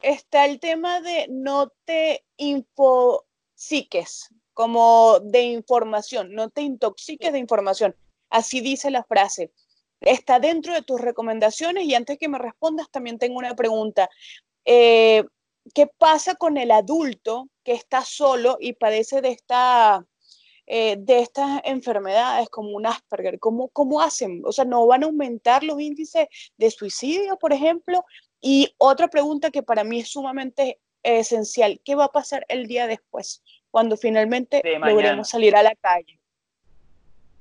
[0.02, 7.94] está el tema de no te infopsiques, como de información, no te intoxiques de información.
[8.30, 9.52] Así dice la frase.
[10.00, 14.08] Está dentro de tus recomendaciones y antes que me respondas también tengo una pregunta.
[14.64, 15.24] Eh,
[15.74, 20.06] ¿Qué pasa con el adulto que está solo y padece de esta
[20.72, 23.40] eh, de estas enfermedades como un Asperger?
[23.40, 24.42] ¿Cómo, ¿Cómo hacen?
[24.44, 28.04] O sea, ¿no van a aumentar los índices de suicidio, por ejemplo?
[28.40, 32.86] Y otra pregunta que para mí es sumamente esencial, ¿qué va a pasar el día
[32.86, 36.20] después, cuando finalmente logremos salir a la calle?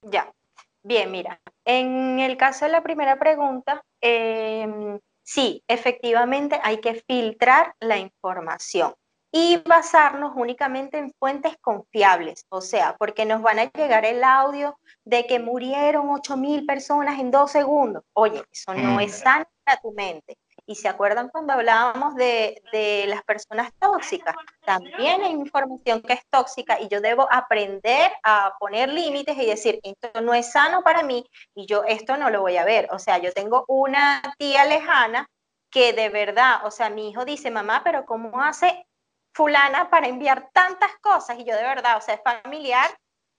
[0.01, 0.33] Ya,
[0.81, 7.75] bien, mira, en el caso de la primera pregunta, em, sí, efectivamente hay que filtrar
[7.79, 8.95] la información
[9.31, 14.79] y basarnos únicamente en fuentes confiables, o sea, porque nos van a llegar el audio
[15.05, 18.03] de que murieron 8.000 personas en dos segundos.
[18.13, 18.99] Oye, eso no Mm.
[19.01, 20.37] es sano para tu mente.
[20.65, 26.21] Y se acuerdan cuando hablábamos de, de las personas tóxicas, también hay información que es
[26.29, 31.01] tóxica y yo debo aprender a poner límites y decir, esto no es sano para
[31.01, 32.87] mí y yo esto no lo voy a ver.
[32.91, 35.27] O sea, yo tengo una tía lejana
[35.71, 38.85] que de verdad, o sea, mi hijo dice, mamá, pero ¿cómo hace
[39.33, 41.37] fulana para enviar tantas cosas?
[41.39, 42.89] Y yo de verdad, o sea, es familiar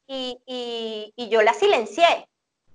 [0.07, 2.27] y, y, y yo la silencié.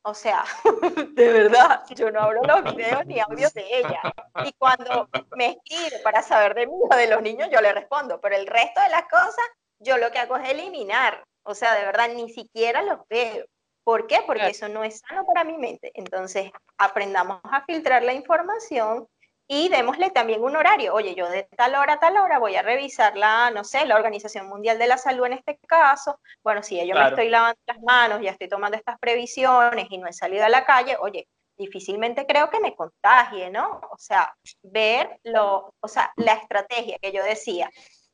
[0.07, 0.45] O sea,
[1.15, 3.99] de verdad, yo no hablo los videos ni audios de ella.
[4.45, 8.21] Y cuando me escribe para saber de mí o de los niños, yo le respondo.
[8.21, 9.45] Pero el resto de las cosas,
[9.79, 11.23] yo lo que hago es eliminar.
[11.41, 13.45] O sea, de verdad, ni siquiera los veo.
[13.83, 14.19] ¿Por qué?
[14.27, 15.91] Porque eso no es sano para mi mente.
[15.95, 19.07] Entonces, aprendamos a filtrar la información
[19.47, 20.93] y démosle también un horario.
[20.93, 23.95] Oye, yo de tal hora a tal hora voy a revisar la, no sé, la
[23.95, 26.19] Organización Mundial de la Salud en este caso.
[26.43, 30.07] Bueno, si yo me estoy lavando las manos, ya estoy tomando estas previsiones y no
[30.07, 31.27] he salido a la calle, oye,
[31.57, 33.81] difícilmente creo que me contagie, ¿no?
[33.91, 37.69] O sea, ver lo, o sea, la estrategia que yo decía.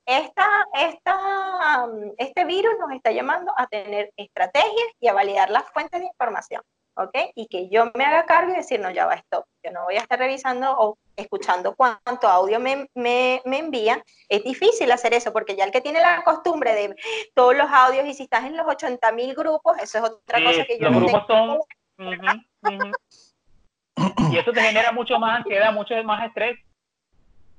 [0.05, 5.69] Esta, esta, mm, este virus nos está llamando a tener estrategias y a validar las
[5.71, 6.61] fuentes de información,
[7.03, 7.31] ¿ok?
[7.35, 9.45] Y que yo me haga cargo y decir, no, ya va, stop.
[9.63, 14.03] Yo no voy a estar revisando o escuchando cuánto audio me, me, me envían.
[14.29, 16.95] Es difícil hacer eso porque ya el que tiene la costumbre de
[17.33, 20.45] todos los audios y si estás en los 80 mil grupos, eso es otra Sí,
[20.45, 21.65] cosa que yo los no grupos tengo.
[22.63, 22.93] son
[24.31, 26.59] Y eso te genera mucho más ansiedad, mucho más estrés.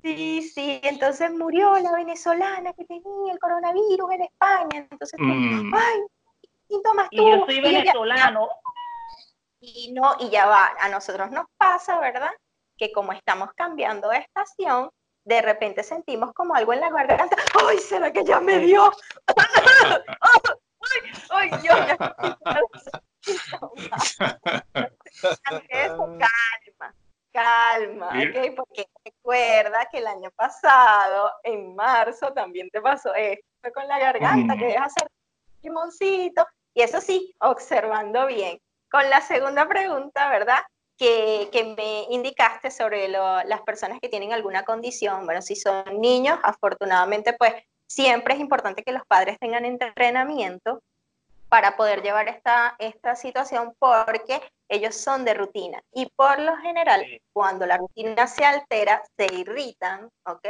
[0.02, 4.86] Sí, sí, entonces murió la venezolana que tenía el coronavirus en España.
[4.90, 5.72] Entonces, mm.
[5.72, 6.00] ay,
[6.68, 8.48] síntomas Y yo soy venezolano.
[9.64, 12.32] Y no, y ya va, a nosotros nos pasa, ¿verdad?
[12.76, 14.90] Que como estamos cambiando de estación,
[15.24, 17.36] de repente sentimos como algo en la garganta.
[17.64, 18.90] ¡Ay, será que ya me dio!
[20.20, 21.96] ¡Ay, ay, yo ya
[26.18, 26.94] calma,
[27.32, 28.56] calma, ¿ok?
[28.56, 34.56] Porque recuerda que el año pasado, en marzo, también te pasó esto con la garganta,
[34.56, 35.06] que deja hacer
[35.62, 36.44] limoncito,
[36.74, 38.58] y eso sí, observando bien.
[38.92, 40.60] Con la segunda pregunta, ¿verdad?
[40.98, 45.24] Que, que me indicaste sobre las personas que tienen alguna condición.
[45.24, 47.54] Bueno, si son niños, afortunadamente, pues
[47.88, 50.82] siempre es importante que los padres tengan entrenamiento
[51.48, 57.04] para poder llevar esta, esta situación porque ellos son de rutina y por lo general
[57.32, 60.46] cuando la rutina se altera se irritan, ¿ok?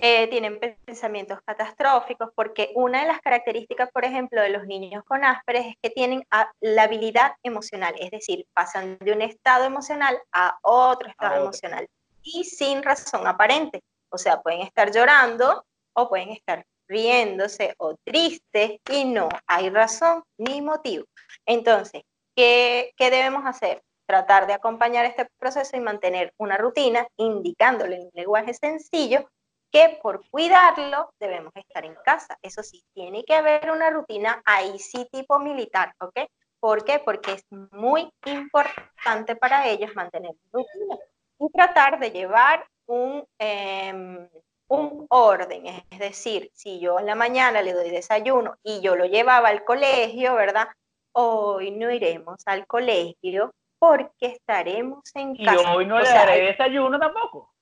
[0.00, 5.24] Eh, tienen pensamientos catastróficos porque una de las características, por ejemplo, de los niños con
[5.24, 6.24] Asperger es que tienen
[6.60, 11.88] la habilidad emocional, es decir, pasan de un estado emocional a otro estado emocional
[12.22, 13.82] y sin razón aparente.
[14.10, 20.22] O sea, pueden estar llorando o pueden estar riéndose o triste y no hay razón
[20.38, 21.04] ni motivo.
[21.44, 22.02] Entonces,
[22.34, 23.82] ¿qué, debemos hacer?
[24.06, 29.28] Tratar de acompañar este proceso y mantener una rutina indicándole en un lenguaje sencillo
[29.70, 32.38] que por cuidarlo debemos estar en casa.
[32.42, 36.20] Eso sí, tiene que haber una rutina ahí sí tipo militar, ¿ok?
[36.60, 36.98] ¿Por qué?
[36.98, 40.96] Porque es muy importante para ellos mantener rutina
[41.38, 44.28] y tratar de llevar un, em,
[44.68, 49.06] un orden, es decir, si yo en la mañana le doy desayuno y yo lo
[49.06, 50.68] llevaba al colegio, ¿verdad?
[51.12, 55.62] Hoy no iremos al colegio porque estaremos en casa.
[55.62, 57.54] Y hoy no le daré desayuno tampoco,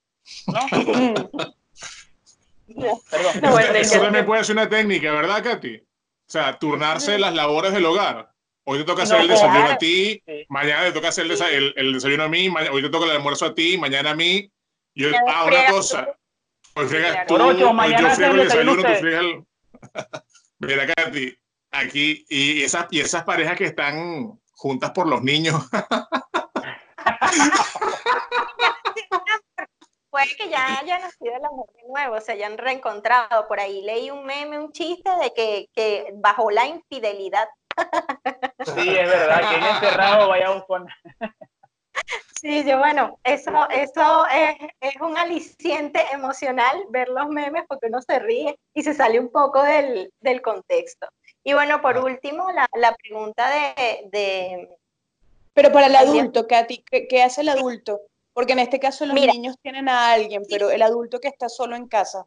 [0.47, 0.61] ¿no?
[2.66, 3.76] Perdón.
[3.76, 5.76] Eso también puede ser una técnica, ¿verdad, Katy?
[5.76, 8.31] O sea, turnarse las labores del hogar.
[8.64, 12.29] Hoy te toca hacer el desayuno a ti, mañana te toca hacer el, desayuno a
[12.29, 14.50] mí, hoy te toca el almuerzo a ti, mañana a mí.
[14.92, 16.09] Yo, ah, una cosa,
[16.74, 19.44] pues fregas tú, ocho, mañana yo frego el desayuno, tú fregas el...
[20.59, 21.38] Mira, Katy,
[21.70, 25.62] aquí, y esas, y esas parejas que están juntas por los niños.
[30.16, 33.46] Puede que ya haya nacido el amor de nuevo, se hayan reencontrado.
[33.46, 37.46] Por ahí leí un meme, un chiste de que, que bajo la infidelidad.
[38.64, 40.87] Sí, es verdad, que en encerrado vaya a buscar.
[42.40, 48.00] Sí, yo bueno, eso, eso es, es, un aliciente emocional ver los memes porque uno
[48.00, 51.09] se ríe y se sale un poco del, del contexto.
[51.44, 54.68] Y bueno, por último, la, la pregunta de, de,
[55.52, 58.00] Pero para el adulto, Katy, ¿qué, ¿qué, hace el adulto?
[58.37, 61.75] Porque en este caso los niños tienen a alguien, pero el adulto que está solo
[61.75, 62.27] en casa.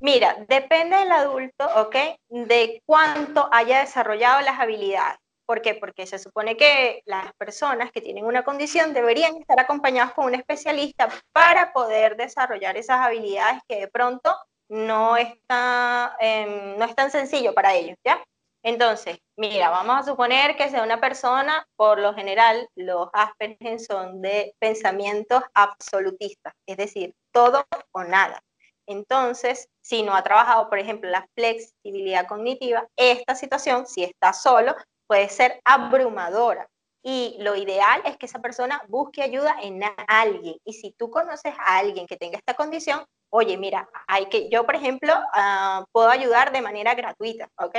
[0.00, 1.96] Mira, depende del adulto, ¿ok?
[2.30, 5.18] De cuánto haya desarrollado las habilidades.
[5.44, 5.74] ¿Por qué?
[5.74, 10.34] Porque se supone que las personas que tienen una condición deberían estar acompañadas con un
[10.34, 14.34] especialista para poder desarrollar esas habilidades que de pronto
[14.70, 18.18] no, está, em, no es tan sencillo para ellos, ¿ya?
[18.64, 24.22] Entonces, mira, vamos a suponer que sea una persona, por lo general, los Asperger son
[24.22, 28.42] de pensamientos absolutistas, es decir, todo o nada.
[28.86, 34.74] Entonces, si no ha trabajado, por ejemplo, la flexibilidad cognitiva, esta situación, si está solo,
[35.06, 36.66] puede ser abrumadora.
[37.02, 40.56] Y lo ideal es que esa persona busque ayuda en alguien.
[40.64, 44.64] Y si tú conoces a alguien que tenga esta condición, oye, mira, hay que, yo
[44.64, 47.76] por ejemplo, ah, puedo ayudar de manera gratuita, ¿ok?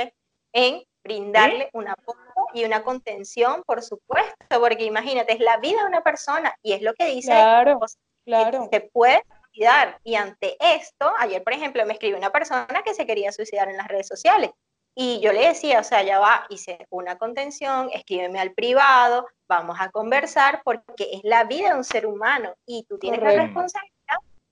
[0.56, 2.18] En brindarle un apoyo
[2.54, 6.82] y una contención, por supuesto, porque imagínate, es la vida de una persona y es
[6.82, 7.78] lo que dice, claro,
[8.24, 8.68] claro.
[8.72, 10.00] se puede suicidar.
[10.02, 13.76] Y ante esto, ayer, por ejemplo, me escribió una persona que se quería suicidar en
[13.76, 14.50] las redes sociales
[14.98, 19.76] y yo le decía, o sea, ya va, hice una contención, escríbeme al privado, vamos
[19.78, 23.92] a conversar, porque es la vida de un ser humano y tú tienes la responsabilidad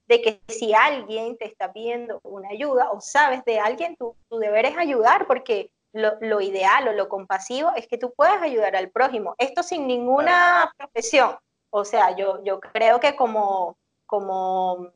[0.06, 4.36] de que si alguien te está pidiendo una ayuda o sabes de alguien, tú, tu
[4.36, 8.90] deber es ayudar, porque lo, ideal o lo compasivo es que tú puedas ayudar al
[8.90, 9.34] prójimo.
[9.38, 11.36] Esto sin ninguna profesión.
[11.70, 13.76] O sea, yo, yo creo que como,
[14.06, 14.90] como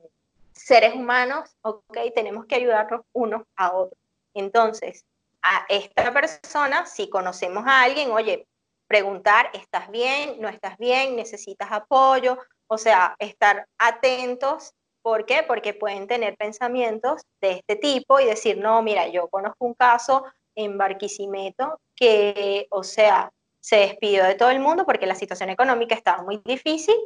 [0.53, 3.99] seres humanos, ok, tenemos que ayudarnos unos a otros.
[4.35, 5.05] Entonces,
[5.43, 8.47] a esta persona, si conocemos a alguien, oye,
[8.89, 10.41] preguntar, ¿estás bien?
[10.41, 11.15] ¿No estás bien?
[11.15, 12.39] ¿Necesitas apoyo?
[12.67, 14.73] O sea, estar atentos.
[15.03, 15.45] ¿Por qué?
[15.47, 20.25] Porque pueden tener pensamientos de este tipo y decir, no, mira, yo conozco un caso
[20.59, 23.31] en Barquisimeto que, o sea,
[23.61, 26.97] se despidió de todo el mundo porque la situación económica estaba muy difícil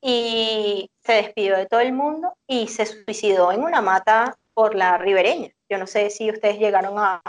[0.00, 4.98] y se despidió de todo el mundo y se suicidó en una mata por la
[4.98, 5.50] ribereña.
[5.68, 7.20] Yo no sé si ustedes llegaron a,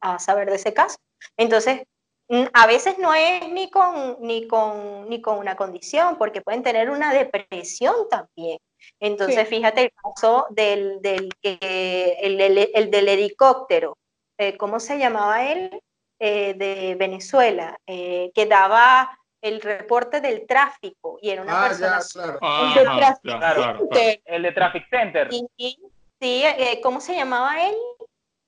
[0.00, 0.96] a saber de ese caso.
[1.36, 1.82] Entonces,
[2.28, 6.62] mm, a veces no es ni con, ni con, ni con una condición, porque pueden
[6.62, 8.58] tener una depresión también.
[9.00, 12.40] Entonces, fíjate el caso del, del, el,
[12.74, 13.96] el, del helicóptero.
[14.38, 15.82] Eh, ¿Cómo se llamaba él?
[16.18, 21.98] Eh, de Venezuela, eh, que daba el reporte del tráfico y era una Ah, persona...
[22.00, 22.38] ya, claro.
[22.40, 23.88] Ajá, El de claro, Traffic claro, claro.
[24.24, 25.28] El de Traffic Center.
[25.30, 25.78] Y- y-
[26.20, 27.76] sí, eh, ¿cómo se llamaba él?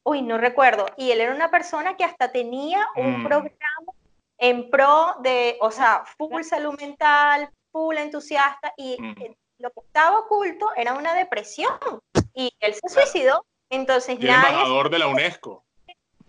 [0.02, 0.86] Uy, no recuerdo.
[0.96, 3.24] Y él era una persona que hasta tenía un Mm.
[3.26, 3.92] programa
[4.38, 9.14] en pro de, o sea, full salud mental, full entusiasta, y Mm.
[9.58, 11.78] lo que estaba oculto era una depresión.
[12.32, 13.44] Y él se suicidó.
[13.70, 15.64] Entonces, Y el nadie embajador de la UNESCO.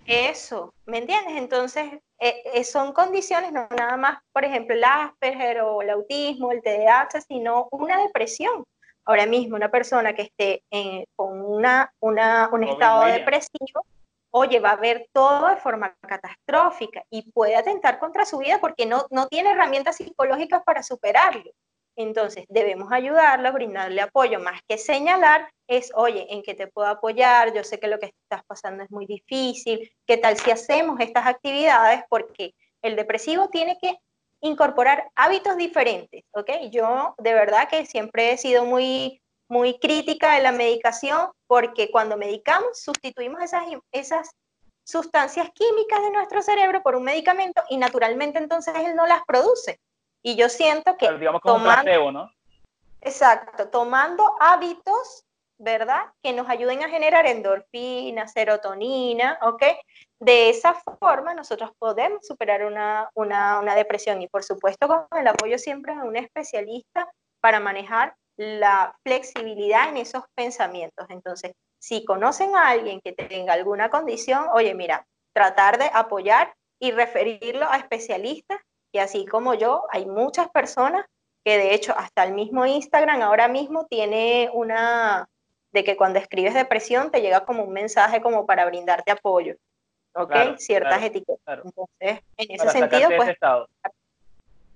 [0.10, 1.36] Eso, ¿me entiendes?
[1.38, 1.86] Entonces,
[2.20, 6.62] eh, eh, son condiciones, no nada más, por ejemplo, el Asperger o el autismo, el
[6.62, 8.64] TDAH, sino una depresión.
[9.05, 13.86] Ahora mismo, una persona que esté en- con una, una- un estado depresivo,
[14.32, 18.86] oye, va a ver todo de forma catastrófica y puede atentar contra su vida porque
[18.86, 21.51] no, no tiene herramientas psicológicas para superarlo.
[21.99, 27.53] Entonces, debemos ayudarlo, brindarle apoyo, más que señalar, es, oye, ¿en qué te puedo apoyar?
[27.53, 29.91] Yo sé que lo que estás pasando es muy difícil.
[30.07, 32.05] ¿Qué tal si hacemos estas actividades?
[32.07, 33.97] Porque el depresivo tiene que
[34.39, 36.49] incorporar hábitos diferentes, ¿ok?
[36.71, 42.15] Yo de verdad que siempre he sido muy, muy crítica de la medicación porque cuando
[42.15, 44.31] medicamos sustituimos esas, esas
[44.85, 49.81] sustancias químicas de nuestro cerebro por un medicamento y naturalmente entonces él no las produce.
[50.22, 52.32] Y yo siento que Pero digamos como un tomando- placebo, ¿no?
[53.01, 55.24] Exacto, tomando hábitos,
[55.57, 56.03] ¿verdad?
[56.22, 59.63] Que nos ayuden a generar endorfina, serotonina, ¿ok?
[60.20, 65.28] De esa forma nosotros podemos superar una, una, una depresión y por supuesto con el
[65.28, 67.09] apoyo siempre de un especialista
[67.41, 71.05] para manejar la flexibilidad en esos pensamientos.
[71.09, 76.91] Entonces, si conocen a alguien que tenga alguna condición, oye, mira, tratar de apoyar y
[76.91, 78.59] referirlo a especialistas
[78.91, 81.05] y así como yo, hay muchas personas
[81.43, 85.29] que de hecho hasta el mismo Instagram ahora mismo tiene una
[85.71, 89.55] de que cuando escribes depresión te llega como un mensaje como para brindarte apoyo,
[90.13, 90.31] ¿ok?
[90.31, 91.43] Claro, Ciertas claro, etiquetas.
[91.43, 91.61] claro.
[91.65, 93.37] Entonces, en ese Para sentido, pues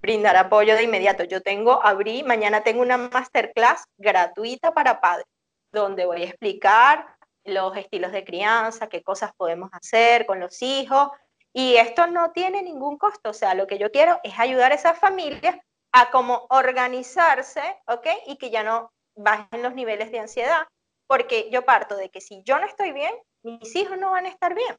[0.04, 1.24] brindar apoyo de inmediato.
[1.24, 5.26] Yo tengo, abrí, mañana tengo una masterclass gratuita para padres,
[5.72, 7.08] donde voy a explicar
[7.46, 11.10] los estilos de crianza, qué cosas podemos hacer con los hijos.
[11.54, 13.30] Y esto no tiene ningún costo.
[13.30, 15.56] O sea, lo que yo quiero es ayudar a esas familias
[15.92, 18.08] a como organizarse, ¿ok?
[18.28, 20.68] Y que ya no bajen los niveles de ansiedad.
[21.08, 24.30] Porque yo parto de que si yo no estoy bien, mis hijos no van a
[24.30, 24.76] estar bien.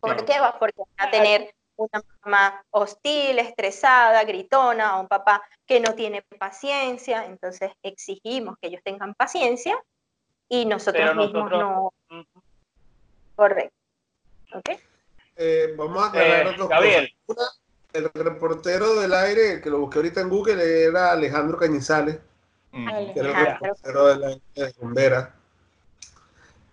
[0.00, 0.38] ¿Por qué?
[0.38, 5.94] Va- Porque van a tener una mamá hostil, estresada, gritona, o un papá que no
[5.94, 9.82] tiene paciencia, entonces exigimos que ellos tengan paciencia
[10.48, 11.92] y nosotros mismos no.
[13.34, 13.74] Correcto.
[14.54, 14.70] ¿Ok?
[15.36, 17.08] Eh, vamos a aclarar Eh, dos Gabriel.
[17.26, 17.60] cosas.
[17.92, 22.18] Una, el reportero del aire, el que lo busqué ahorita en Google, era Alejandro Cañizales,
[22.72, 22.84] Mm.
[22.86, 23.12] Vale.
[23.14, 25.34] que era el reportero del aire de Bombera.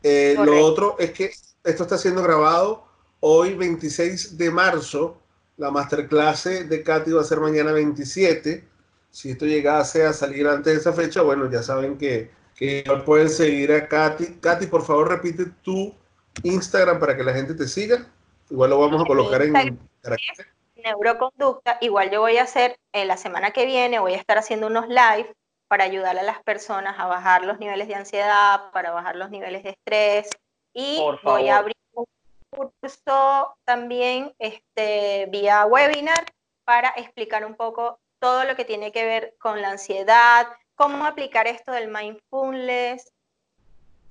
[0.02, 1.32] Eh, lo otro es que
[1.64, 2.86] esto está siendo grabado
[3.22, 5.18] hoy 26 de marzo.
[5.56, 8.68] La masterclass de Katy va a ser mañana 27.
[9.12, 13.30] Si esto llegase a salir antes de esa fecha, bueno, ya saben que, que pueden
[13.30, 14.40] seguir a Katy.
[14.42, 15.94] Katy, por favor, repite tu
[16.42, 18.06] Instagram para que la gente te siga.
[18.50, 20.48] Igual lo vamos a colocar en carácter.
[20.76, 24.68] Neuroconducta, igual yo voy a hacer en la semana que viene, voy a estar haciendo
[24.68, 25.34] unos live
[25.70, 29.64] para ayudar a las personas a bajar los niveles de ansiedad, para bajar los niveles
[29.64, 30.30] de estrés
[30.74, 32.06] y voy a abrir un
[32.50, 36.26] curso también este, vía webinar
[36.66, 41.48] para explicar un poco todo lo que tiene que ver con la ansiedad, cómo aplicar
[41.48, 43.12] esto del mindfulness,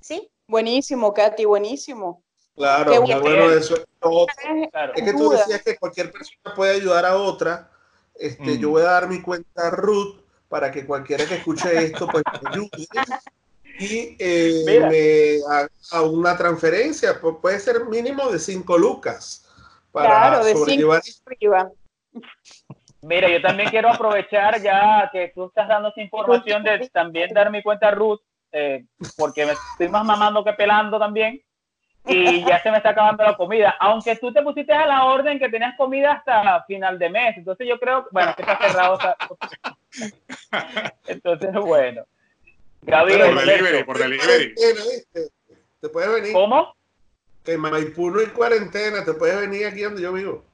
[0.00, 0.30] ¿sí?
[0.48, 2.21] Buenísimo, Katy, buenísimo.
[2.54, 3.20] Claro, bueno.
[3.20, 3.76] bueno eso.
[4.70, 4.92] Claro.
[4.94, 7.70] Es que tú decías que cualquier persona puede ayudar a otra.
[8.14, 8.58] Este, Mm.
[8.58, 12.50] Yo voy a dar mi cuenta Ruth para que cualquiera que escuche esto pues me
[12.50, 12.68] ayude
[13.78, 17.18] y eh, me haga una transferencia.
[17.20, 19.48] Pu- Puede ser mínimo de 5 lucas
[19.90, 20.58] para Claro, de cinco.
[20.58, 21.02] sobrellevar.
[21.26, 21.70] Arriba.
[23.00, 27.50] Mira, yo también quiero aprovechar ya que tú estás dando esa información de también dar
[27.50, 28.20] mi cuenta Ruth,
[28.52, 28.84] eh,
[29.16, 31.42] porque me estoy más mamando que pelando también.
[32.04, 33.76] Y ya se me está acabando la comida.
[33.78, 37.36] Aunque tú te pusiste a la orden que tenías comida hasta final de mes.
[37.36, 38.98] Entonces yo creo, bueno, que está cerrado.
[41.06, 42.04] Entonces, bueno.
[42.82, 44.54] Gabriel, Por delivery, por delivery.
[45.80, 46.32] Te puedes venir.
[46.32, 46.74] ¿cómo?
[47.44, 49.04] Que en Maipú no hay cuarentena.
[49.04, 50.44] Te puedes venir aquí donde yo vivo.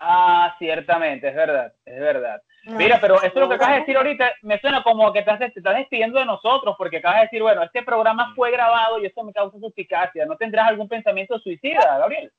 [0.00, 2.40] Ah, ciertamente, es verdad, es verdad.
[2.64, 5.52] Mira, pero esto lo que acabas de decir ahorita me suena como que te estás,
[5.54, 9.06] te estás despidiendo de nosotros, porque acabas de decir, bueno, este programa fue grabado y
[9.06, 10.26] eso me causa suspicacia.
[10.26, 12.30] ¿No tendrás algún pensamiento suicida, Gabriel?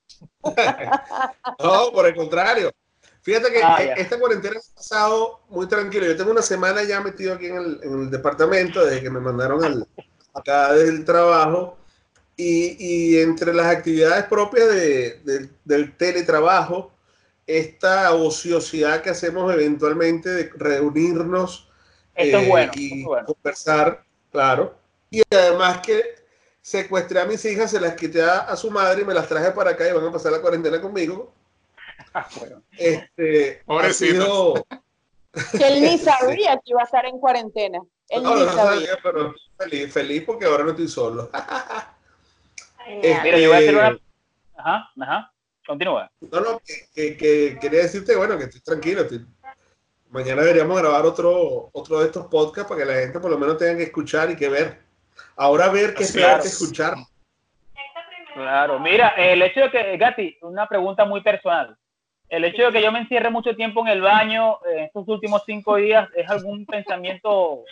[1.63, 2.71] no, por el contrario.
[3.21, 6.05] Fíjate que Ah, eh, esta cuarentena ha pasado muy tranquilo.
[6.05, 9.19] Yo tengo una semana ya metido aquí en el, en el departamento desde que me
[9.19, 9.87] mandaron al,
[10.33, 11.77] acá del trabajo.
[12.37, 16.91] Y, y entre las actividades propias de- de- del teletrabajo,
[17.57, 21.69] esta ociosidad que hacemos eventualmente de reunirnos
[22.15, 23.25] Esto es eh, bueno, y es bueno.
[23.25, 24.77] conversar, claro.
[25.09, 26.03] Y además que
[26.61, 29.51] secuestré a mis hijas, se las quité a, a su madre y me las traje
[29.51, 31.33] para acá y van a pasar la cuarentena conmigo.
[32.13, 32.63] Ah, bueno.
[32.77, 33.61] Este,
[33.93, 34.65] sido-
[35.57, 37.79] Que él ni sabía que iba a estar en cuarentena.
[38.07, 38.63] Él No, ni no sabía.
[38.71, 41.29] sabía, pero feliz, feliz porque ahora no estoy solo.
[42.85, 43.21] Genial.
[43.23, 43.99] Mira, yo voy a hacer una...
[44.57, 45.33] Ajá, ajá.
[45.73, 46.09] Continúa.
[46.31, 49.01] No, no, que, que- que quería decirte, bueno, que estoy tranquilo.
[49.03, 49.23] estoy-
[50.09, 53.59] Mañana deberíamos grabar otro, otro de estos podcasts para que la gente por lo menos
[53.59, 54.79] tenga que escuchar y que ver.
[55.35, 56.95] Ahora ver que es peor que escuchar.
[58.33, 61.77] Claro, mira, el hecho de que, Gati, una pregunta muy personal.
[62.27, 65.43] El hecho de que yo me encierre mucho tiempo en el baño en estos últimos
[65.45, 67.63] cinco días, ¿es algún pensamiento?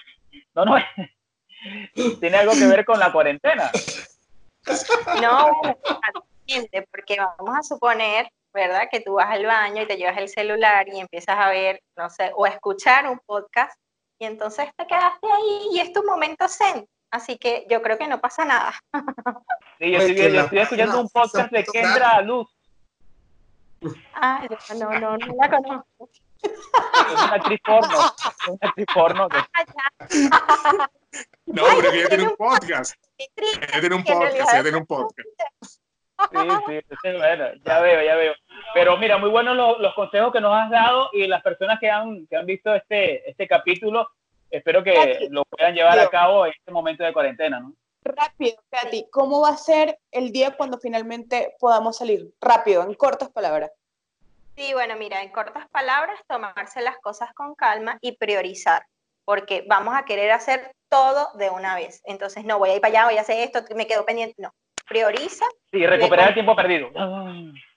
[0.53, 0.75] No, no,
[2.19, 3.71] tiene algo que ver con la cuarentena.
[5.19, 5.49] No,
[6.91, 8.87] porque vamos a suponer, ¿verdad?
[8.91, 12.09] Que tú vas al baño y te llevas el celular y empiezas a ver, no
[12.09, 13.77] sé, o a escuchar un podcast
[14.19, 16.87] y entonces te quedaste ahí y es tu momento zen.
[17.11, 18.73] Así que yo creo que no pasa nada.
[19.79, 22.47] Sí, yo estoy, yo escuchando un podcast de Kendra Luz,
[24.13, 26.09] Ah, no, no, no, no la conozco.
[26.41, 26.51] es
[27.11, 29.37] una actriz porno, es una actriz porno que
[31.45, 32.95] No, pero ella tiene un podcast.
[33.17, 35.27] Ella tiene un podcast, ella tiene un podcast.
[36.31, 38.33] Sí, sí, bueno, ya veo, ya veo.
[38.73, 41.89] Pero mira, muy buenos los, los consejos que nos has dado y las personas que
[41.89, 44.09] han, que han visto este, este capítulo,
[44.49, 47.73] espero que Katy, lo puedan llevar a cabo en este momento de cuarentena, ¿no?
[48.03, 52.33] Rápido, Katy, ¿cómo va a ser el día cuando finalmente podamos salir?
[52.41, 53.71] Rápido, en cortas palabras.
[54.55, 58.85] Sí, bueno, mira, en cortas palabras, tomarse las cosas con calma y priorizar,
[59.23, 62.01] porque vamos a querer hacer todo de una vez.
[62.05, 64.35] Entonces, no voy a ir para allá, voy a hacer esto, me quedo pendiente.
[64.37, 64.51] No,
[64.87, 65.45] prioriza.
[65.71, 66.89] Sí, recuperar el tiempo perdido.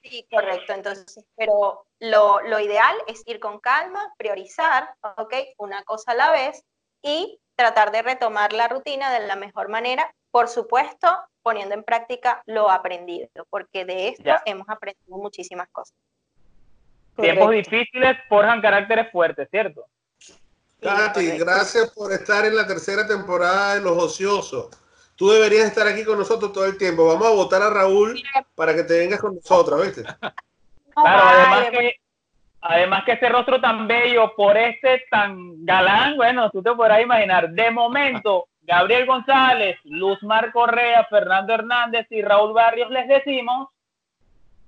[0.02, 0.72] Sí, correcto.
[0.72, 5.34] Entonces, pero lo, lo ideal es ir con calma, priorizar, ¿ok?
[5.58, 6.64] Una cosa a la vez
[7.02, 11.08] y tratar de retomar la rutina de la mejor manera, por supuesto,
[11.42, 14.42] poniendo en práctica lo aprendido, porque de esto Ya.
[14.46, 15.94] hemos aprendido muchísimas cosas.
[17.16, 17.70] Tiempos Correcto.
[17.70, 19.84] difíciles forjan caracteres fuertes, ¿cierto?
[20.80, 24.70] Katy, gracias por estar en la tercera temporada de Los Ociosos.
[25.20, 27.06] Tú deberías estar aquí con nosotros todo el tiempo.
[27.06, 28.18] Vamos a votar a Raúl
[28.54, 30.02] para que te vengas con nosotros, ¿viste?
[30.94, 31.96] Claro, además que,
[32.62, 37.50] además que ese rostro tan bello por este tan galán, bueno, tú te podrás imaginar.
[37.50, 43.68] De momento, Gabriel González, Luzmar Correa, Fernando Hernández y Raúl Barrios les decimos.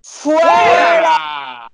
[0.03, 1.67] ¡Fuera!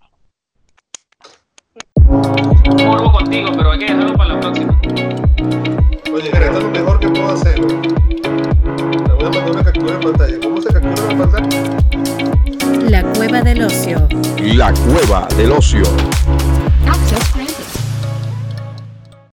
[2.04, 5.77] Morbo contigo, pero hay que dejarlo para la próxima.
[6.12, 7.54] Oye, mira, esto es lo mejor que puedo hacer.
[7.54, 10.36] Te voy a mandar una captura de pantalla.
[10.42, 11.48] ¿Cómo se captura la pantalla?
[12.88, 14.08] La cueva del ocio.
[14.38, 15.82] La cueva del ocio.